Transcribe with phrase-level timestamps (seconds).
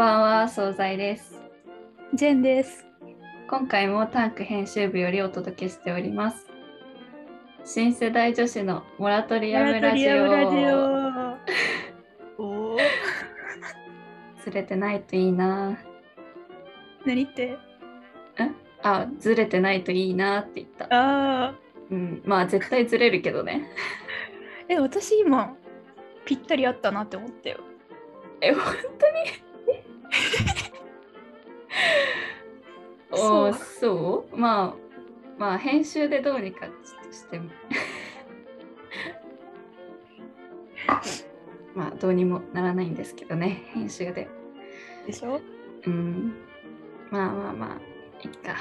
[0.00, 1.38] ばんは、惣菜です。
[2.14, 2.86] ジェンです。
[3.50, 6.46] 今回もタンク編集部よりお届けしております。
[7.66, 10.24] 新世代女子のモラトリアムラジオ。
[12.42, 12.78] お。
[14.42, 15.78] ずれてないといいな。
[17.04, 17.58] 何って？
[18.82, 20.86] あ、ずれてないといいなって言った。
[20.86, 21.54] ああ。
[21.90, 23.68] うん、まあ絶対ずれるけどね。
[24.66, 25.54] え、私今。
[26.24, 27.58] ぴったりあったなって思ったよ。
[28.40, 28.64] え、本
[28.98, 29.49] 当に？
[33.12, 34.80] お ーそうまあ、
[35.38, 36.66] まあ編集でどうにか
[37.10, 37.50] しても。
[41.74, 44.28] まあどうにもならないんですけどね、編集で。
[45.06, 45.40] でしょ？
[45.86, 46.34] うん。
[47.10, 47.80] まあまあまあ、
[48.22, 48.56] いっか。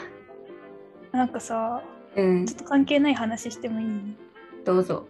[1.12, 1.84] なんかさ。
[2.16, 4.16] うんちょ、っと関係ない話してもいい？
[4.66, 5.06] どうぞ。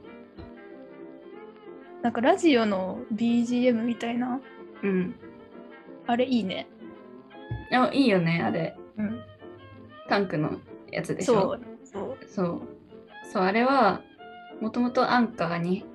[2.02, 4.39] なんかラジオの BGM みたいな？
[4.83, 5.16] うん。
[6.09, 6.67] あれいいね。
[7.71, 8.75] あいいよね、あれ。
[8.97, 9.21] うん。
[10.07, 10.59] タンクの
[10.91, 11.33] やつでしょ？
[11.35, 11.61] そう。
[11.83, 12.17] そう。
[12.27, 12.61] そう。
[13.31, 14.02] そう、あれは、
[14.59, 15.85] もともとアンカーに、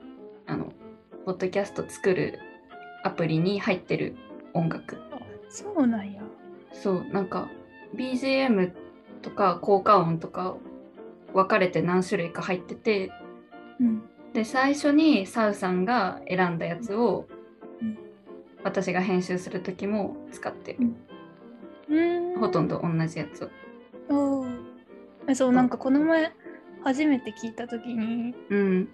[0.47, 0.73] あの、
[1.25, 2.39] ポッドキャスト作る
[3.03, 4.15] アプリに入ってる
[4.53, 4.99] 音楽。
[5.11, 6.23] あそうなんや。
[6.73, 7.49] そう、なんか、
[7.97, 8.71] BGM
[9.21, 10.55] とか効果音とか
[11.33, 13.11] 分かれて何種類か入ってて、
[13.81, 14.03] うん。
[14.33, 17.34] で、最初にサウさんが選んだやつを、うん
[18.65, 20.79] 私が編集する時も使ってる。
[21.89, 22.41] うん。
[22.41, 23.51] ほとんど同じやつを。
[25.35, 26.33] そうなんかこの前
[26.83, 28.89] 初めて聞いた時にうん。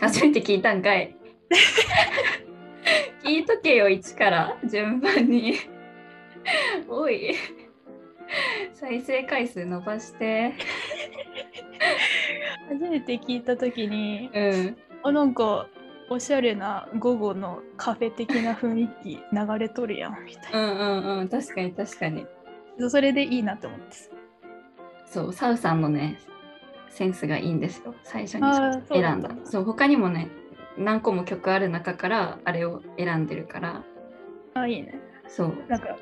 [0.00, 1.16] 初めて聞いたんかい。
[3.24, 5.54] 聞いとけよ、一から順番に。
[6.88, 7.34] おい。
[8.74, 10.54] 再生回数伸ばして。
[12.68, 14.76] 初めて聞いた時にうん。
[15.04, 15.68] あなんか
[16.10, 21.28] おしゃれな午後のカフェ的な雰囲気流れとるやんみたいうな、んうんうん。
[21.28, 22.26] 確かに確かに。
[22.88, 24.10] それでいいなって思ってさ
[25.06, 26.18] そう、サウさんのね、
[26.88, 27.94] センスがいいんですよ。
[28.02, 28.42] 最初に
[28.88, 29.30] 選んだ。
[29.44, 30.28] そう、他にもね、
[30.78, 33.82] 何個も曲ある中からあれを選んでるから。
[34.54, 34.98] あいいね
[35.28, 35.54] そう。
[35.68, 35.96] なんか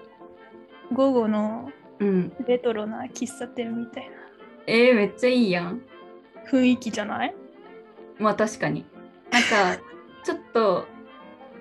[0.93, 2.33] 午後のうん。
[2.47, 4.16] レトロな喫茶店みたいな
[4.66, 5.83] えー、めっちゃいいやん。
[6.50, 7.34] 雰囲気じゃない？
[8.19, 8.87] まあ確かに。
[9.51, 9.83] なんか、
[10.25, 10.87] ちょっと、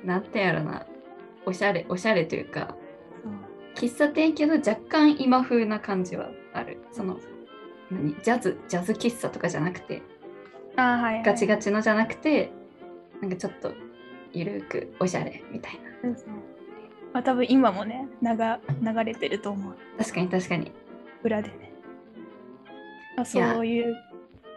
[0.03, 0.85] なんてやろな、
[1.45, 2.75] おしゃれ、おしゃれというか、
[3.75, 6.79] 喫茶店けど若干今風な感じはある。
[6.91, 7.17] その、
[7.89, 8.15] 何？
[8.21, 10.01] ジャズ、ジャズ喫茶とかじゃなくて、
[10.75, 12.51] あはい、はい、ガチガチのじゃなくて、
[13.21, 13.73] なんかちょっと、
[14.31, 16.13] ゆるくおしゃれみたいな。
[16.13, 16.29] そうそう
[17.13, 19.75] まあ多分今もね流流れてると思う。
[19.97, 20.71] 確かに確かに。
[21.23, 21.73] 裏でね、
[23.17, 23.95] まあ、そういう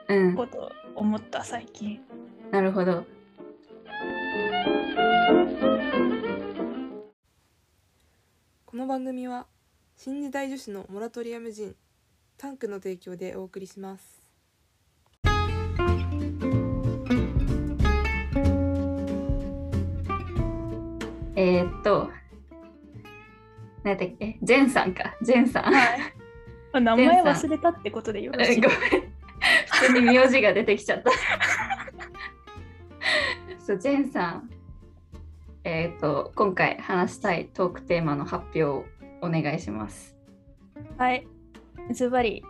[0.09, 0.37] うん。
[0.37, 2.01] こ、と思った最近
[2.53, 3.07] なるほど。
[8.67, 9.47] この番組は
[9.97, 11.75] 新時代女子のモラトリアム人
[12.37, 14.21] タンクの提供でお送りします
[21.37, 22.11] えー、っと、
[23.83, 25.65] 何だっけ、ジェンさんか、ジェンさん。
[25.73, 25.99] はい。
[26.73, 28.79] あ名前忘れたってことでよろしいごめん。
[29.71, 31.11] 普通に名字が出てきちゃった。
[33.65, 34.51] そう、ジェンさん。
[35.65, 38.85] えっ、と、今回話したいトークテーマの発表を
[39.21, 40.17] お願いします。
[40.99, 41.27] はい。
[41.93, 42.43] ズバリ、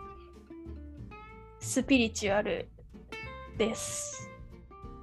[1.59, 2.67] スピリチュアル
[3.57, 4.29] です。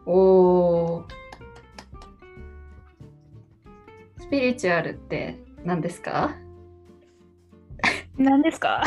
[0.07, 1.05] おー。
[4.19, 6.35] スピリチュアルって何ですか？
[8.19, 8.83] 何ですか？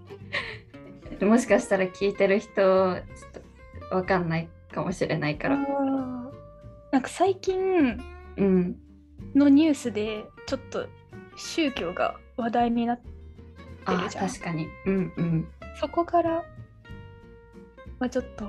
[1.20, 3.00] もしかしたら聞いてる人、ちょっ
[3.90, 5.56] とわかんないかもしれないから。
[5.56, 8.00] なんか最近
[8.36, 8.76] うん。
[9.34, 10.86] のニュースでちょっと
[11.36, 13.08] 宗教が話題になって
[13.84, 14.66] あるじゃん確かに。
[14.86, 15.48] うんうん。
[15.80, 16.44] そこから、
[17.98, 18.46] まあ、ちょっと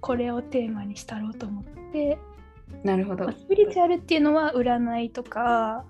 [0.00, 2.18] これをテーマにしたろうと思って、
[2.82, 3.34] なるほどまあ。
[3.34, 5.84] スピリチュアルっていうのは占いとか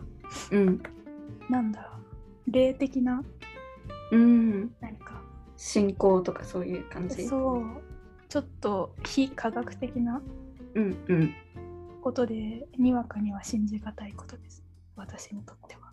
[0.50, 0.82] うん。
[1.48, 1.90] なんだろ
[2.48, 3.22] う霊的な
[4.12, 4.70] うん。
[4.80, 5.20] 何か
[5.56, 7.26] 信仰とかそういう感じ？
[7.26, 7.82] そう
[8.36, 10.20] ちょっと非科学的な
[10.74, 11.34] うんうん。
[12.02, 14.62] ことでにわかには信じがたいことです。
[14.94, 15.90] 私にとっては。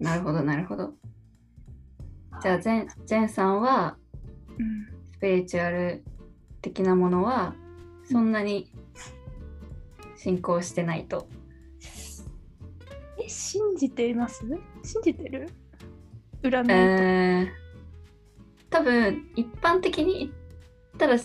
[0.00, 0.94] なるほどなるほど。
[2.40, 3.98] じゃあジェンジェンさんは
[4.58, 4.86] うん。
[5.12, 6.02] スピリチュアル
[6.62, 7.54] 的なものは
[8.10, 8.72] そんなに
[10.16, 11.28] 信仰してないと。
[13.22, 14.46] え信じています？
[14.82, 15.50] 信じてる？
[16.42, 17.48] 占いえー、
[18.70, 20.32] 多分一般的に
[20.98, 21.16] たら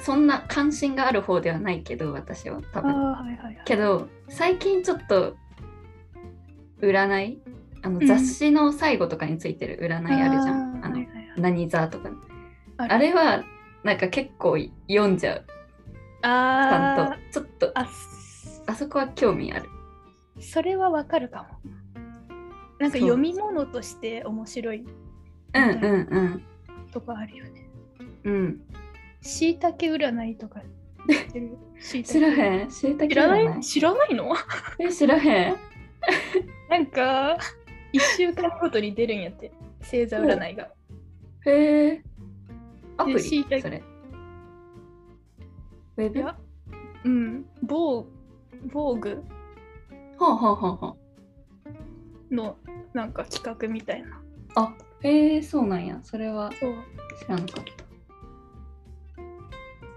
[0.00, 3.12] そんな関心がある方ではないけど私は多ああ分。
[3.12, 3.62] はいはいはい。
[3.64, 5.36] けど最近ちょっと
[6.80, 7.38] 占い？
[7.82, 8.06] あのうん。
[8.06, 11.40] 雑誌の最後とかについてる占いあるじゃん、あのーはいはいはい。
[11.40, 12.10] 何座とか
[12.76, 13.44] あれは
[13.82, 14.56] なんか結構
[14.88, 15.44] 読んじゃう。
[16.22, 17.40] ちゃんあと。
[17.40, 17.66] ちょっと。
[17.66, 17.88] ーあ
[18.66, 19.68] あそこは興味ある。
[20.40, 21.70] それはわかるかも。
[22.80, 24.84] なんか読み物として面白い
[25.54, 25.72] うんうん
[26.10, 26.42] うん。
[26.90, 27.68] とかあるよね
[28.24, 28.60] うん。
[29.20, 30.60] しいたけ占いとか。
[32.04, 32.68] 知らへん。
[32.68, 33.60] 知らない？
[33.60, 34.34] 知らないの？
[34.78, 35.56] え知らへん。
[36.70, 37.36] なんか
[37.92, 39.52] 1週間ごとに出るんやって。
[39.80, 40.70] 星座占いが。
[41.46, 42.02] へえ
[42.96, 43.20] アプリ？
[43.60, 43.82] それ。
[45.96, 46.24] ウェブ？
[47.04, 47.46] うん。
[47.62, 48.06] 防
[48.72, 49.22] 防具？
[50.18, 50.96] あ、はあはあは
[52.30, 52.56] の
[52.94, 54.20] なんか企画みたいな。
[54.54, 56.00] あ、あへえそうなんや。
[56.02, 57.83] それは知らなかった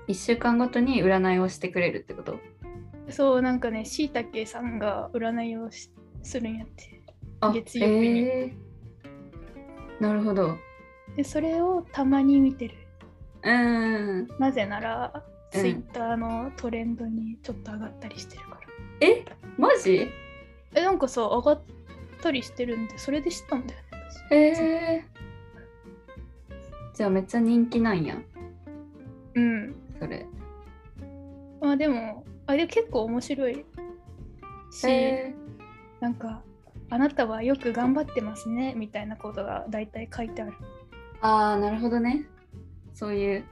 [0.07, 2.39] 1週間ごとに占いをしてくれるってこと？
[3.09, 5.89] そうなんかねしいたけさんが占いをし
[6.23, 7.01] するんやって。
[7.41, 8.19] あ月曜日に。
[8.21, 10.01] へー。
[10.01, 10.57] なるほど。
[11.15, 12.75] でそれをたまに見てる。
[13.43, 14.27] うーん。
[14.39, 15.11] なぜなら
[15.53, 15.61] うん。
[15.61, 19.23] ツイッターのトレンドにちょっと上がったりしてるから、え？
[19.57, 20.09] マジ？
[20.75, 21.61] えなんかさ上がっ
[22.21, 23.87] たりしてるんでそれで知ったんだよね
[24.29, 24.33] 私。
[24.33, 25.05] へえ
[26.93, 28.17] じゃあめっちゃ人気なんや。
[29.35, 30.25] うんそれ。
[31.61, 33.65] まあでもあれ結構面白い
[34.71, 35.33] し、へ
[35.99, 36.43] なんか
[36.89, 40.53] あなたはよく頑張ってますねみたいなことが大体書いてある。
[41.21, 42.25] ああなるほどね。
[42.93, 43.43] そういう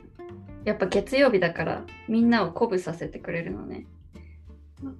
[0.63, 3.85] やっぱ月曜日だからみんなを鼓舞させてくれるのね。
[4.83, 4.97] うん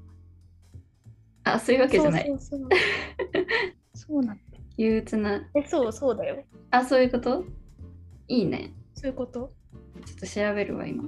[1.43, 2.25] あそういうわけじゃない。
[2.27, 2.69] そうそうそう。
[3.93, 4.41] そうなんだ。
[4.77, 5.47] 憂鬱な。
[5.53, 6.43] えそうそうだよ。
[6.71, 7.45] あそういうこと？
[8.27, 8.73] いいね。
[8.95, 9.53] そういうこと？
[10.05, 11.03] ちょっと調べるわ今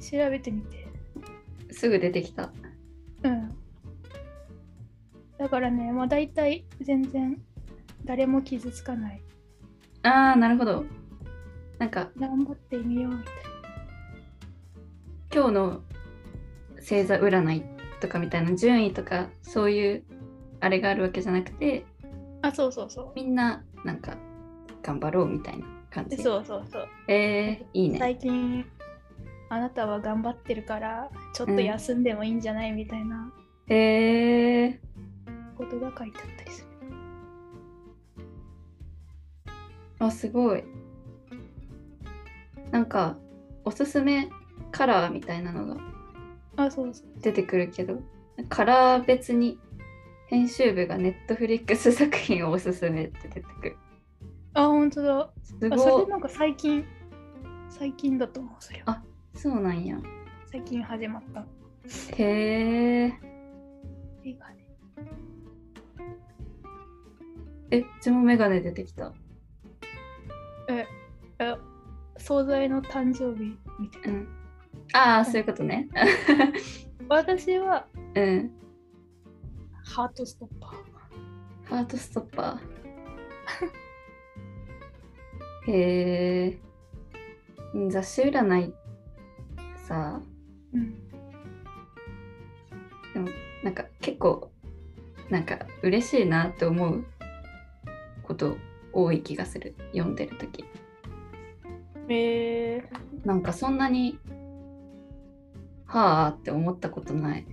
[0.00, 0.86] 調べてみて。
[1.70, 2.50] すぐ出てきた。
[3.22, 3.54] うん。
[5.38, 7.40] だからねまあ大体全然
[8.04, 9.22] 誰も傷つかない。
[10.02, 10.84] ああなるほど。
[11.78, 13.34] なんか頑張ってみようみたい
[15.32, 15.82] 今日の
[16.76, 17.62] 星座占い
[18.00, 20.04] とかみたいな順位とかそういう
[20.60, 21.84] あれがあるわけじゃなくて
[22.42, 23.12] なあそうそうそう。
[23.14, 24.16] みんななんか
[24.82, 26.16] 頑張ろうみたいな感じ。
[26.16, 26.88] でそうそうそう。
[27.08, 27.98] えー、いいね。
[27.98, 28.64] 最近
[29.50, 33.32] あなたは頑張ってるからちょっと休んでもいいんじゃないみたいな
[33.68, 34.78] えー、
[35.56, 36.68] ことが書いてあったりする。
[40.00, 40.64] あすごい。
[42.70, 43.16] なんか
[43.64, 44.28] おすすめ
[44.70, 45.76] カラーみたいなのが
[46.56, 48.00] あそうそう出てくるけど
[48.48, 49.58] カラー別に
[50.28, 53.76] 編集部がネットフリックス作品をおすすめって出てくる。
[54.54, 55.30] あ本当だ。
[55.42, 55.78] すあごい。
[55.78, 56.84] それなんか最近
[57.70, 58.92] 最近だと思うそれは。
[58.92, 59.02] あ
[59.40, 59.96] そうなんや。
[60.50, 61.46] 最近始まった。
[62.16, 63.04] へえ。
[64.24, 64.66] 映画ね
[67.70, 69.12] えうちもメガネ出てきた？
[70.68, 70.86] え
[71.38, 71.54] え
[72.16, 74.18] 惣菜の誕生日みたいな。
[74.18, 74.28] うん。
[74.92, 75.88] ああそういうことね。
[77.08, 77.86] 私は
[78.16, 78.50] うん。
[79.84, 80.72] ハートストッパー。
[81.76, 85.70] ハートストッパー。
[85.70, 86.58] へえ。
[87.90, 88.74] 雑誌占い
[89.88, 90.20] さ。
[90.74, 90.94] うん。
[93.14, 93.28] でも
[93.64, 94.50] なんか結構
[95.30, 97.04] なんか嬉しいなって思う
[98.22, 98.56] こと
[98.92, 99.74] 多い気がする。
[99.92, 100.64] 読んでる時。
[102.10, 104.18] えー、なんかそんなに
[105.86, 107.46] はあって思ったことない。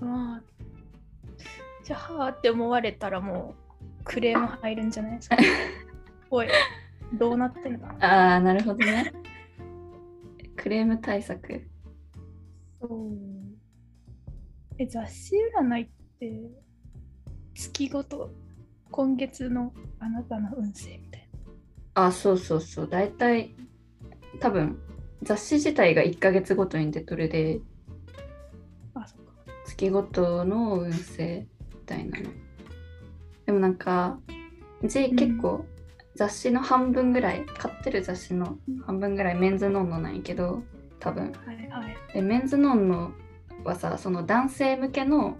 [0.00, 0.42] まあ。
[1.82, 3.54] じゃあはあって思われたらも
[4.00, 5.36] うクレーム入るんじゃないですか？
[6.30, 6.48] おい
[7.12, 9.12] どうなってんだああなるほどね
[10.64, 11.68] クレーム対策。
[12.80, 13.12] そう。
[14.78, 16.40] え雑誌占いって
[17.54, 18.30] 月ごと
[18.90, 21.28] 今月のあなたの運勢みたい
[21.92, 22.88] あそうそうそう。
[22.88, 23.54] 大体
[24.40, 24.78] 多分
[25.22, 27.60] 雑誌自体が1ヶ月ごとに出とるで。
[28.94, 29.32] なあそっか。
[29.66, 32.30] 月ごとの運勢みたいなの。
[33.44, 34.18] でもなんか
[34.80, 35.14] うちん。
[35.14, 35.66] 結構
[36.14, 40.62] 雑誌の半分ぐらい買ってる雑誌の半分ぐらいメンズノンノなんやけど
[41.00, 41.32] 多分。
[41.44, 43.12] はいはい、でメンズノンノ
[43.64, 45.36] はさその男性向けの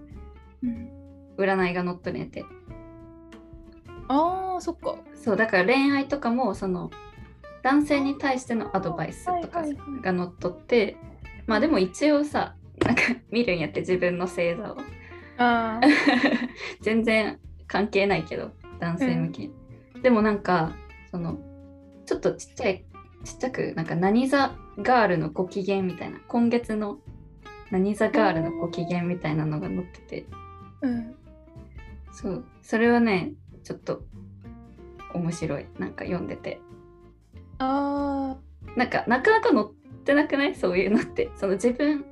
[0.63, 0.89] うん、
[1.37, 2.45] 占いが載っとるんやて。
[4.09, 4.97] あーそっか。
[5.15, 6.91] そうだから恋愛とかもその
[7.63, 10.03] 男性に対してのアドバイスとかはいはいはい。
[10.03, 10.97] が載っとって
[11.47, 12.55] まあでも一応さ
[12.85, 14.77] なんか見るんやって自分の星座を。
[15.37, 15.81] あ
[16.81, 19.51] 全然関係ないけど男性向け、
[20.05, 20.77] でもなんか
[21.11, 21.39] その
[22.05, 22.85] ちょっとちっちゃい
[23.25, 26.99] ちっちゃくなんか何座ガールのご機嫌みたいな今月の
[27.71, 30.27] 何座ガールのご機嫌みたいなのが載ってて。
[30.83, 31.15] うん。
[32.13, 33.33] そうそれはね
[33.65, 34.03] ちょっと
[35.15, 35.67] 面白い。
[35.79, 36.61] なんか読んでて。
[37.59, 38.37] あ
[38.77, 39.67] なんかなかなか載っ
[40.05, 40.55] てなくない？
[40.55, 41.31] そういうのって。
[41.37, 42.05] その自分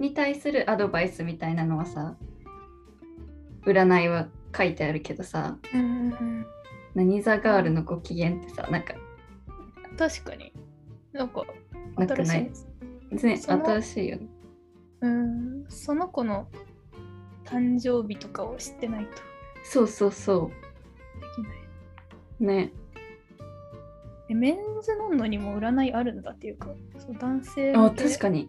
[0.00, 2.16] に対するアドバイスみたいなのはさ
[3.64, 4.26] 占いは
[4.56, 5.56] 書いてあるけどさ。
[5.72, 6.46] ーうんうんうん
[6.94, 8.94] 何座ガールのご機嫌ってさなんか。
[9.96, 10.52] 確かに。
[11.12, 11.44] なんか
[11.96, 12.50] 新しい。
[13.10, 14.26] ですね新しいよね。
[15.00, 16.48] うんその子の
[17.44, 19.10] 誕生日とかを知ってないと。
[19.64, 20.50] そうそうそ
[21.20, 21.58] できない。
[22.40, 22.72] うね。
[24.28, 26.68] えメンズノンノにも占いあるんだっていうか
[26.98, 28.48] そう男性あ確かに。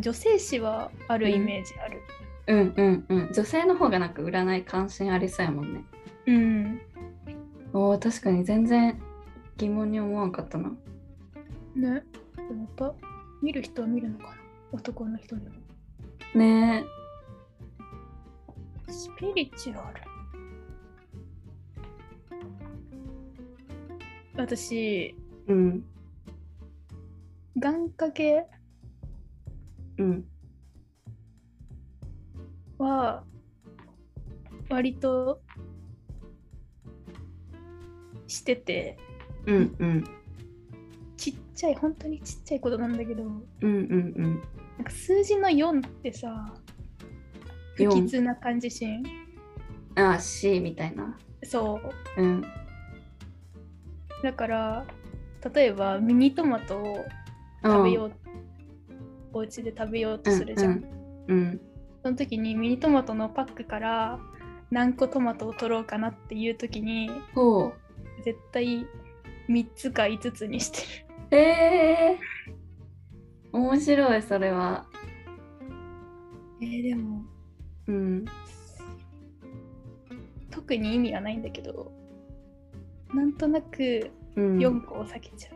[0.00, 2.00] 女性誌はあるイメージある。
[2.46, 3.32] うんうんうん。
[3.32, 5.84] 女性の方がなんか占い関心ありそうやもんね
[6.26, 6.80] うん、
[7.72, 9.00] おー確かに全然
[9.56, 10.70] 疑問に思わんかったな。
[11.74, 11.88] ね。
[11.88, 12.02] やっ
[12.76, 12.94] ぱ
[13.42, 14.36] 見る人は見るのかな。
[14.72, 15.56] 男の人でも。
[16.34, 16.84] ね。
[18.88, 20.00] スピリチュアル。
[24.36, 25.14] 私え
[25.48, 25.84] うん。
[27.58, 28.46] 願掛け
[29.98, 30.24] うん。
[32.78, 33.24] は
[34.70, 35.40] 割と
[38.32, 38.98] してて
[39.46, 40.04] うんうん。
[41.16, 44.42] ちっちゃい本当にちっちゃいことなんだけどうんうん
[44.78, 46.54] なんか数字の4ってさ
[47.76, 49.04] 不4吉な感じしん？
[49.96, 51.18] うんあ C みたいな。
[51.44, 51.78] そ
[52.16, 52.22] う。
[52.22, 52.44] うん。
[54.22, 54.86] だから
[55.54, 57.04] 例えばミニトマトを
[57.62, 58.12] 食べよう、
[59.34, 60.84] お家で食べようとするじゃん、
[61.28, 61.60] うんうん。
[62.02, 64.18] その時にミニトマトのパックから
[64.70, 67.74] 何個トマトを取ろうかなっていう時にほう
[68.22, 68.86] 絶対
[69.48, 70.78] 3つか5つにして
[71.30, 71.36] る。
[71.38, 74.86] えー、面白いそれは。
[76.60, 77.22] えー、でも
[77.88, 78.24] うん。
[80.50, 81.90] 特に意味はないんだけど
[83.12, 84.58] なんとなくうん。
[84.58, 85.50] 4個を避けちゃ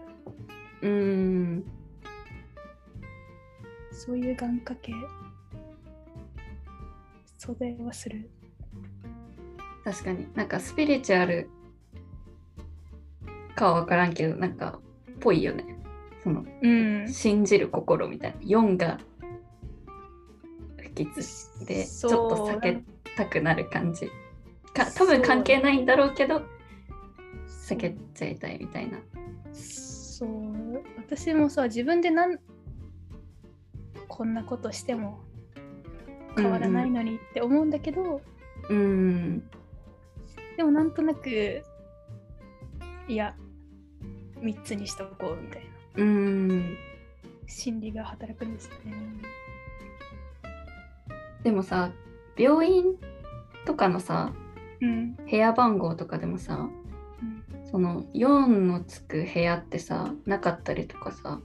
[0.83, 1.65] う、うん。
[3.93, 4.93] そういう願掛け
[7.39, 8.29] 袖はする。
[9.85, 10.27] 確かに。
[10.35, 11.49] なんかスピリチュアル
[13.57, 14.79] かは分からんけどなんか
[15.19, 15.65] ぽいよね。
[16.23, 17.09] そのうん。
[17.09, 18.39] 信じる心みたいな。
[18.41, 18.99] 4が
[20.77, 22.85] 不吉でちょっと避け
[23.17, 24.09] たくなる感じ。
[24.73, 26.43] か多分関係ないんだろうけど
[27.49, 28.99] 避けちゃいたいみたいな。
[29.53, 30.83] そう。
[30.99, 32.39] 私もさ自分でなん
[34.07, 35.21] こんなことしても
[36.37, 38.21] 変わらないのにって思うんだけど、
[38.69, 39.43] うん。
[40.57, 41.63] でもなんとなく
[43.09, 43.35] いや
[44.41, 45.63] 3つにしとこうみたい
[45.97, 46.03] な。
[46.03, 46.77] うん。
[47.47, 48.95] 心理が働くんですよね。
[51.43, 51.93] でもさ
[52.37, 52.97] 病院
[53.65, 54.33] とかのさ
[54.81, 55.15] うん。
[55.15, 56.69] 部屋番号とかでもさ
[57.23, 61.41] うん、その4のつく部屋ってさなかったりとかさ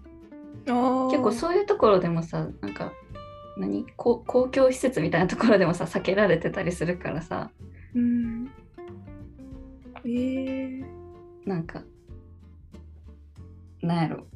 [0.66, 2.92] 結構そういうところでもさなんか
[3.58, 3.86] 何？
[3.96, 7.52] 公公共施設みたいなところでもさ避けられてたりするからさ。
[7.96, 8.00] う。
[8.00, 8.52] うん。
[10.04, 10.84] えー、
[11.46, 11.84] なんか
[13.82, 14.28] なんやろ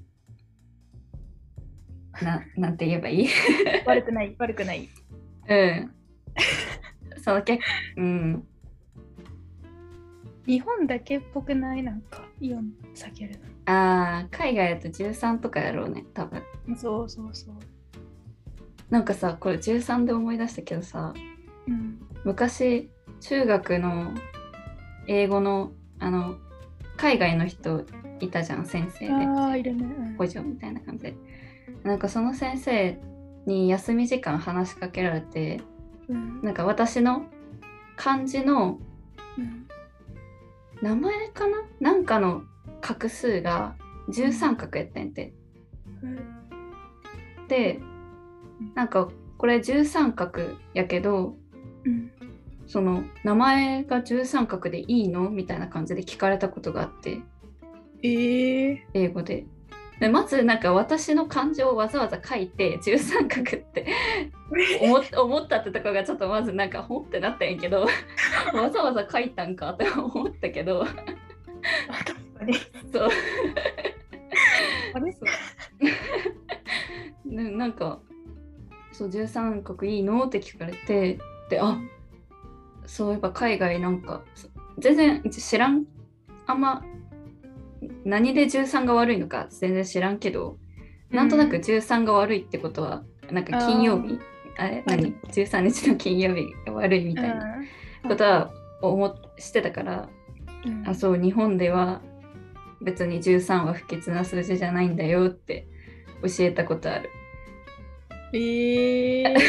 [2.21, 3.27] ななんて言えばいい？
[3.85, 4.89] 悪くない悪くない。
[5.47, 5.91] うん
[7.21, 7.61] その結
[7.97, 8.47] うん
[10.45, 11.83] 日本だけっぽくない？
[11.83, 16.75] なんかイオン避けるあー海外だと13とかやろうね多分の。
[16.75, 17.55] そうそうそう。
[18.89, 21.13] なんかさこれ13で思い出したけどさ
[21.67, 21.99] うん。
[22.23, 22.89] 昔
[23.21, 24.13] 中学の
[25.07, 26.37] 英語のあの
[26.97, 27.85] 海外の人
[28.19, 29.13] いたじゃん先生で。
[29.13, 29.85] ああ、いるね。
[30.17, 31.15] みたいな感じで。
[31.83, 32.97] なんかその先生
[33.45, 35.61] に休み時間話しかけられて
[36.07, 36.41] うん。
[36.41, 37.25] なんか私の
[37.95, 38.79] 漢字の
[39.37, 39.67] うん。
[40.81, 41.57] 名前かな？
[41.79, 42.43] なんかの
[42.81, 43.75] 画数が
[44.09, 45.33] 13画やったんやて
[47.47, 47.79] で
[48.75, 50.31] なんかこれ13画
[50.73, 51.35] やけど
[51.85, 52.11] うん。
[52.67, 55.29] その名前が13画でいいの？
[55.29, 57.21] みたいな感じで聞かれたことがあって
[58.03, 59.45] ええ英語で。
[59.99, 63.87] でまずなんか私の漢字をわざわざ書いて13画って
[64.81, 67.87] 思っ思ったってとこがちょっとまずなんかほってなったんやけど
[68.53, 70.85] わざわざ書いたんかって思ったけど。
[70.85, 70.91] そ
[73.05, 73.09] う。
[74.93, 75.15] あれ？
[77.25, 77.99] ね なんか
[78.91, 81.77] そう13画いいのって聞かれてであ
[82.85, 84.47] そういえば海外なんかそ
[84.77, 85.85] 全然知らん
[86.47, 86.83] あんま
[88.03, 90.57] 何で13が悪いのか全然知らんけど
[91.11, 94.19] なんとなく13が悪いってことはなんか金曜日
[94.57, 94.83] あれ？
[94.85, 97.57] 何？13日の金曜日が悪いみたいな
[98.07, 98.51] ことは
[98.81, 100.09] 思っしてたから、
[100.65, 100.87] うん。
[100.87, 102.01] あそう日本では
[102.81, 105.67] 別に13は不潔な数字じゃないんだよって
[106.21, 107.09] 教えたことある。
[108.33, 109.37] えー、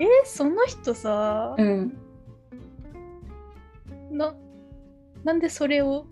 [0.00, 1.96] えその人さ、うん。
[4.10, 4.34] な
[5.24, 6.06] なんでそれを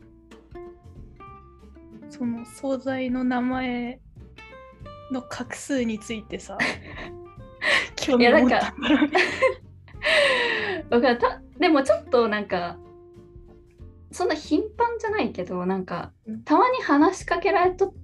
[2.16, 4.00] その惣菜の名前
[5.10, 6.56] の画数についてさ
[7.96, 8.60] 興味を持った
[11.00, 11.42] かった。
[11.58, 12.78] でもちょっとなんか
[14.12, 16.44] そんな頻繁じゃないけどなんかうん。
[16.44, 17.94] たまに話しかけられとっ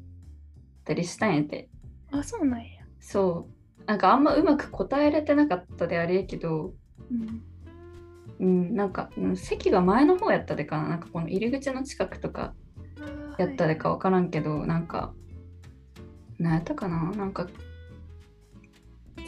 [0.85, 1.69] たりしたんやて。
[2.11, 2.67] あそうなんや、
[2.99, 3.49] そ
[3.79, 3.85] う。
[3.85, 6.75] なんかあんまうまく答えれてなかったであれやけど。
[7.11, 7.45] うん、
[8.41, 10.89] うんなんか、うん席が前の方やったでかな。
[10.89, 12.55] なんかこの入り口の近くとか
[13.43, 15.13] やったでか分からんけど、なんか
[16.39, 17.11] 何やったかな？
[17.13, 17.47] なんか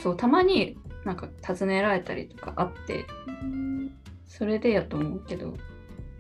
[0.03, 3.07] そうたまになんか尋ねられたりとかあって
[3.43, 3.93] うん
[4.27, 5.55] それでやと思うけど。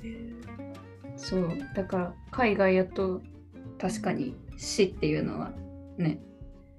[0.02, 0.32] えー
[1.14, 3.20] そうだから海外やと
[3.78, 5.52] 確かに死っていうのは
[5.98, 6.18] ね。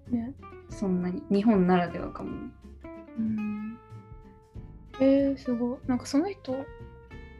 [0.09, 0.33] ね。
[0.69, 2.31] そんなに日本ならではかも。
[3.17, 3.77] うん。
[4.99, 5.77] えー、すごい。
[5.87, 6.57] なんかその人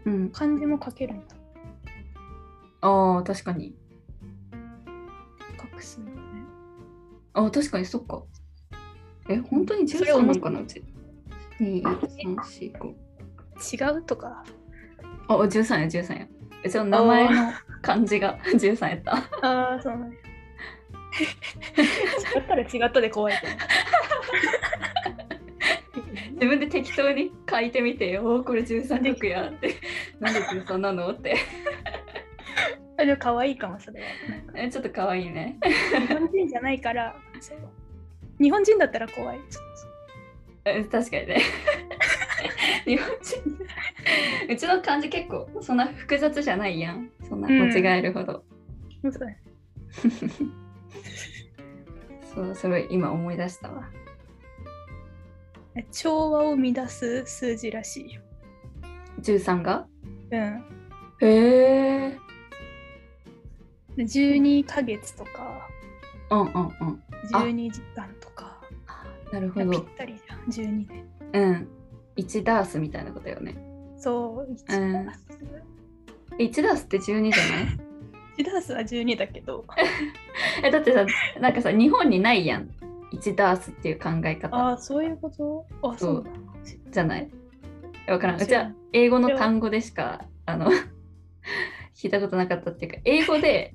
[0.06, 0.30] うん。
[0.30, 1.36] 漢字も書けるんだ
[2.84, 3.74] ああ確かに。
[5.58, 6.14] 画数がね。
[7.34, 8.24] ああ確かにそっか。
[9.30, 10.60] え本当に13それ思っなんかな？
[10.60, 10.84] うち
[11.62, 12.94] 234
[13.96, 14.44] 違うとか？
[15.30, 16.28] あ13や13や。
[16.66, 19.14] うちの名前の漢字が 13やった。
[19.48, 20.18] ああそうなんや。
[22.36, 23.34] 違ったら違ったで怖い
[26.34, 29.76] 自分で適当に書いてみておおこれ13曲やって。
[30.20, 31.12] なんで13なの？
[31.12, 31.38] って
[33.04, 34.08] あでも可愛いかもそれは。
[34.56, 35.60] えちょっと可愛いね。
[36.08, 37.58] 日本人じゃないからそう。
[38.40, 39.40] 日本人だったら怖い。
[40.64, 41.42] 確かにね。
[42.86, 44.54] 日本人。
[44.54, 47.10] うちの漢字結構そんな複雑じゃないやん。
[47.28, 48.44] そんな間違えるほど、
[49.04, 49.42] うだね
[52.34, 53.90] そうそれ今思い出したわ。
[55.92, 58.22] 調和を乱す数字らしいよ。
[59.22, 59.88] 13が？
[60.32, 60.64] うん。
[61.22, 62.10] へえ。
[62.12, 62.18] で
[63.98, 65.68] 12ヶ月とか。
[66.32, 67.04] うんうんうん。
[67.34, 67.40] あ。
[67.40, 68.60] 12時間とか。
[69.32, 70.74] なるほぴっどたりじゃん。
[70.74, 71.04] 12で
[71.34, 71.68] うん。
[72.18, 73.56] 1ダースみたいなことよね。
[73.98, 75.06] そう1うん。
[75.06, 75.28] ダース、
[76.38, 77.68] 1ダースって12じゃない？
[78.38, 79.66] 1ダースは12だけど。
[80.64, 81.06] えだってさ
[81.40, 82.70] なんかさ日本にないやん。
[83.12, 84.56] 1ダースっていう考え方。
[84.56, 85.66] ああそういうこと？
[85.88, 86.26] あそそう
[86.92, 87.30] じゃない？
[88.08, 88.40] わからん。
[88.40, 90.70] そううちは英語の単語でしかあの
[91.96, 93.74] 聞いたことなかったっていうか英語で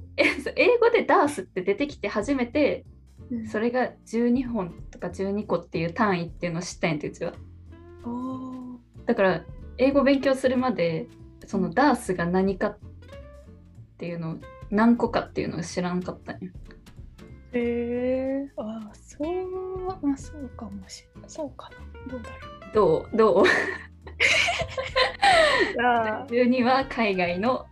[0.57, 2.85] 英語でダースって出てきて初めて
[3.31, 3.47] うん。
[3.47, 7.33] それが12本とか12個っていう単位っていうのを知ったんやってうちは。
[9.07, 9.45] だから
[9.79, 11.07] 英語勉強するまで
[11.47, 12.79] そのダースが何かっ
[13.99, 14.37] ていうのを
[14.71, 16.51] 何個かっていうのを知らんかったんや。
[17.53, 19.29] へえああそう
[20.05, 21.31] まあそうかもしれない。
[21.31, 21.77] そうかな。
[22.13, 22.37] どうだろ
[22.75, 23.43] どうどう？
[23.43, 23.45] う
[25.75, 26.27] じゃあ。
[26.27, 27.67] 12は海外の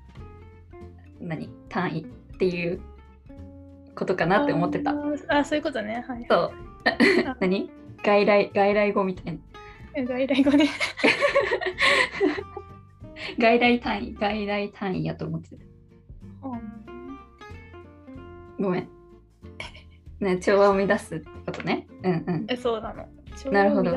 [1.21, 1.49] 何？
[1.69, 2.81] 単位っていう
[3.95, 4.95] ことかなって思ってた。
[5.29, 6.05] あそういうことね。
[6.07, 6.53] はいそう。
[7.41, 7.71] 何？
[8.05, 9.39] 外来外来語みたい
[9.95, 10.05] な。
[10.05, 10.69] 外来語ね。
[13.39, 15.65] 外来単位外来単位やと思ってた。
[18.59, 18.89] ごめん。
[20.21, 21.87] ね調和を乱すってことね。
[22.03, 22.47] うんうん。
[22.49, 23.07] えそうなの。
[23.51, 23.91] なるほど。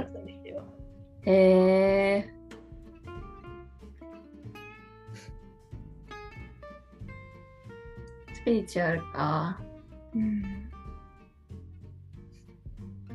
[1.24, 2.39] へえス
[8.50, 9.60] リチュアルか。
[10.16, 10.42] うん。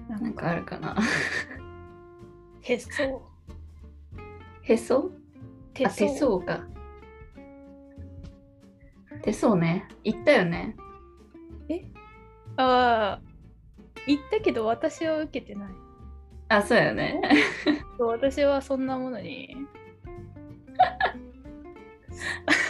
[0.09, 0.97] ななんんかかあるかな。
[2.63, 3.23] へそ。
[4.63, 5.11] へそ？
[5.75, 6.65] 手あ手相か。
[9.23, 9.89] 手相ね。
[10.05, 10.77] 言ったよね。
[12.57, 13.23] ああ
[14.07, 15.69] 言ったけど私は受けてない。
[16.49, 17.21] あそうよね。
[17.99, 19.57] 私はそんなものに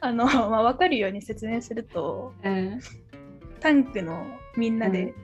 [0.00, 2.80] あの、まあ、分かるように説明するとうん。
[3.60, 5.14] タンクのみんなでうん。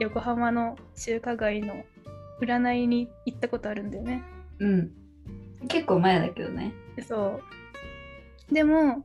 [0.00, 1.84] 横浜の中華街の
[2.40, 4.22] 占いに行ったことあるんだよね。
[4.60, 4.92] うん。
[5.66, 6.72] 結構前だけどね。
[6.96, 7.40] でそ
[8.50, 8.54] う。
[8.54, 9.04] でも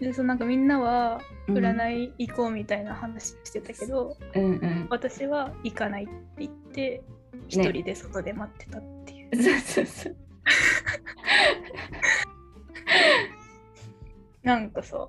[0.00, 1.58] でそうなんかみんなはうん。
[1.58, 4.86] 占い行こうみたいな話してたけど、うんうん。
[4.90, 7.02] 私は行かないって言って
[7.48, 9.42] 一人で外で待ってたっていう。
[9.42, 10.16] そうそうそう
[14.42, 15.08] なんかさ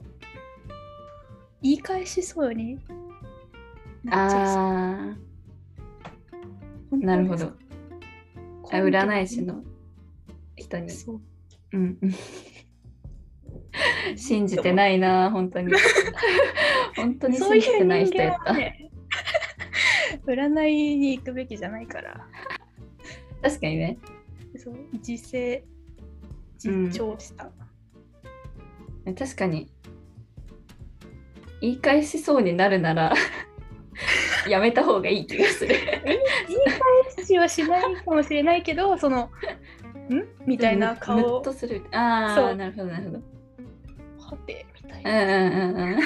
[1.61, 2.79] 言い返しそうに
[4.03, 4.29] なっ
[5.19, 5.33] ち
[7.05, 7.51] なるほど。
[8.71, 9.63] 占い師の
[10.55, 10.89] 人に。
[10.89, 11.21] そう
[11.73, 11.97] うん。
[14.15, 15.73] 信じてないな、本当に。
[16.95, 18.51] 本当に信じてない人やった。
[18.51, 18.91] はね
[20.25, 22.27] 占いに行くべきじゃないから
[23.41, 23.97] 確かにね。
[24.57, 25.63] そう自制
[26.65, 27.51] うん自重した、
[29.05, 29.69] 確かに。
[31.61, 33.13] 言い返しそうになるなら、
[34.49, 35.67] やめた方がいい気がする。
[35.67, 35.79] 言い
[37.15, 39.29] 返しはしないかもしれないけどその
[40.09, 40.23] ん？
[40.45, 41.83] みたいな顔をとする。
[41.91, 43.21] ああ、なるほど、なるほど。
[44.19, 45.99] はてみたいうんな、うんうんうん。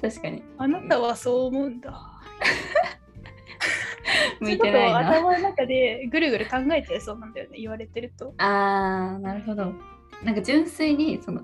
[0.00, 0.42] 確かに。
[0.56, 1.92] あなたはそう思うんだ
[4.40, 4.98] 向いてないな。
[5.10, 9.74] 頭の中でぐるぐる考えちゃいそうなんだよね言われてるとああ、なるほど。
[10.24, 11.42] なんか純粋に、その、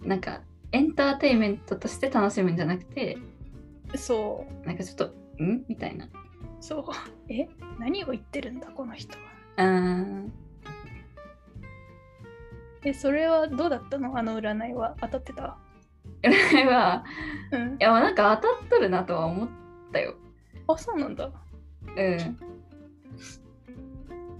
[0.00, 0.42] なんか、
[0.72, 3.18] エンターテインメントとして楽しむんじゃなくて、
[3.94, 4.66] そう。
[4.66, 5.06] なんかちょっと、
[5.42, 5.64] ん？
[5.68, 6.08] みたいな。
[6.60, 6.84] そう。
[7.32, 7.48] え？
[7.78, 8.68] 何を言ってるんだ？
[8.68, 9.24] この人は。
[9.56, 10.30] あー。
[12.84, 14.16] えそれはどうだったの？
[14.18, 14.96] あの占いは。
[15.00, 15.56] 当たってた？
[16.22, 17.04] 占いは、
[17.52, 17.72] うん。
[17.74, 19.48] いや、なんか当たっとるなとは思っ
[19.92, 20.14] たよ。
[20.68, 21.30] あそうなんだ。
[21.96, 22.38] うん。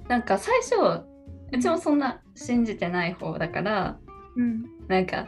[0.09, 1.05] なんか最初、
[1.57, 3.99] うちもそんな信じてない方だから、
[4.37, 5.27] うんなんか、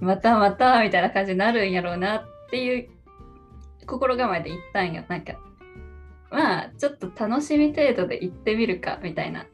[0.00, 2.88] またまたみたいな感じになるんやろうなっていう
[3.86, 5.04] 心構えで行ったんよ。
[5.08, 5.34] なんか、
[6.30, 9.46] まあ、ちょっと楽しみ程度で行ってみるかみたいな、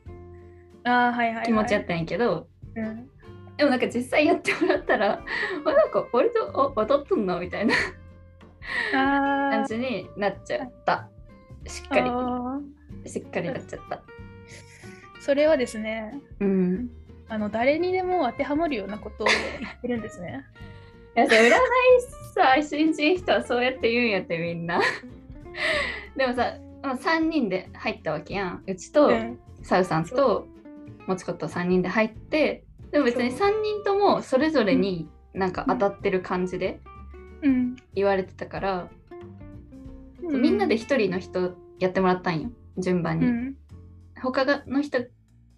[1.45, 3.11] 気持ちやったんやけど、うん
[3.57, 5.23] でもなんか実際やってもらったら、
[5.65, 7.75] あなんか割とあ当たっとんなみたいな
[8.93, 11.09] 感じになっちゃった。
[11.67, 12.11] しっかり、
[13.09, 14.03] しっかりなっちゃった。
[15.25, 16.91] ーそれはですねうん。
[17.29, 20.45] あの誰にでも当てはまるようなことを言ってるんですね。
[21.17, 21.53] いやさ占い
[22.35, 24.81] さ新人人はそうやって言うんやってみんな。
[26.17, 28.65] でもさ3人で入ったわけやん。
[28.67, 29.39] うちと、うん。
[29.63, 30.47] サウさんと
[31.07, 36.81] もちこと3人で入ってでも別に3人ともそれぞれになんか当たってる感じで
[37.43, 37.77] うん。
[37.95, 38.89] 言われてたから、
[40.23, 40.43] うん。
[40.43, 43.57] みんなで1人の人やってもらったんよ順番に、うん
[44.25, 44.99] 他がの人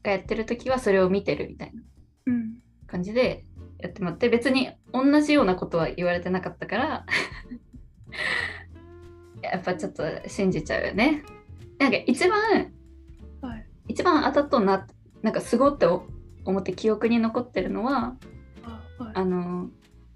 [0.03, 1.83] がやってる時はそれを見てるみたいな
[2.27, 3.45] うん感じで
[3.79, 7.07] やってもらって別に同じようなことは言われてなかったから
[9.43, 11.23] やっぱちょっと信じちゃうよね。
[11.79, 12.73] なんか一番
[13.43, 13.67] はい。
[13.89, 14.87] 一番当たっとんな
[15.23, 18.17] なんかすごって思って記憶に残ってるのは
[18.65, 19.13] あはい。
[19.15, 19.71] あの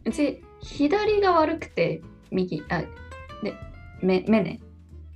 [0.04, 2.82] うち左が悪くて右あ
[3.42, 3.54] で
[4.02, 4.60] 目目ね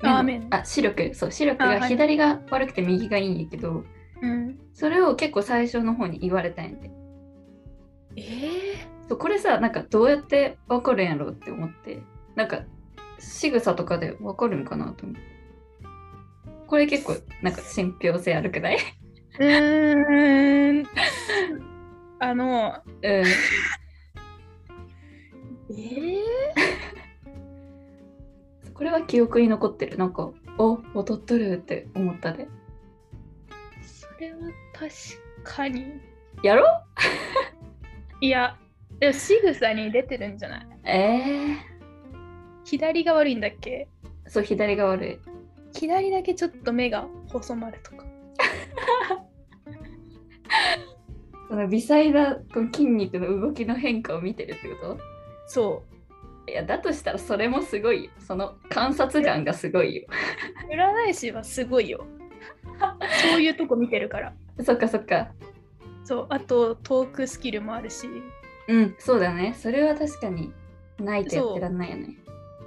[0.05, 3.85] のあ視力そう視力が左が悪くて右がいいんやけど、
[4.23, 4.59] うん。
[4.73, 6.90] それを結構最初の方に言われたんやて。
[8.17, 12.03] えー、そうこれさなんかどうやってわかるんやろうって思って。
[12.37, 12.62] なんか
[13.19, 15.21] 仕草とかでわかるんかなと思って。
[16.67, 18.79] これ結構なんか信憑性あるくない？
[19.38, 20.87] うーん。
[22.19, 23.25] あのうん。
[25.71, 26.04] えー、
[28.85, 29.97] これは記憶に残ってる。
[29.97, 32.47] なんかお踊っとるって思ったで。
[33.81, 34.40] それは
[34.75, 34.90] 確
[35.42, 35.87] かに。
[36.42, 36.66] やろ？
[38.20, 38.59] いや
[39.01, 40.66] でも仕草に出てるんじゃない？
[40.85, 41.57] え
[42.64, 43.88] 左が悪いんだっけ？
[44.27, 45.18] ー、そう左が悪い。
[45.73, 48.05] 左だけちょっと目が細まるとか。
[51.49, 54.99] その微細なこの筋肉の動きの変化を見てるってこ
[55.47, 55.94] そと
[56.47, 58.11] いやだとしたらそれもすごいよ。
[58.19, 60.07] その観察眼がすごいよ。
[60.69, 62.05] う占い師はすごいよ。
[63.33, 64.35] そういうとこ見てるから。
[64.63, 65.33] そっかそっか。
[66.05, 68.09] そうあとトークスキルもあるし。
[68.69, 69.55] うんそうだね。
[69.57, 70.53] それは確かに
[70.99, 72.17] ないとやってらんないよね。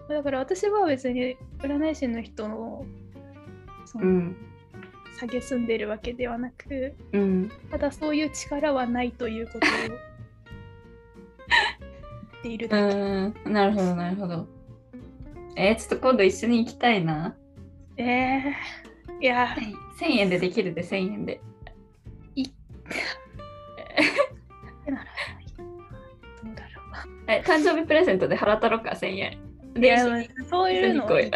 [0.10, 2.86] だから私は別に占い師の人の
[3.86, 4.36] その、うん。
[5.20, 7.52] 下げすんでるわけではなくうん。
[7.72, 9.98] ただそういう力はないということを言
[12.40, 13.54] っているうだけ、ーん。
[13.54, 14.48] なるほどなるほど。
[15.56, 17.36] えー、ちょっと今度一緒に行きたいな。
[17.98, 19.56] えー、いや。
[20.00, 21.42] 1000円でできるで1000円で
[24.86, 25.06] なら
[25.58, 26.70] どうだろ
[27.28, 29.40] え誕生日プレゼントで払ったろか1000円
[29.76, 30.00] ういや
[30.50, 31.32] そういうの 誕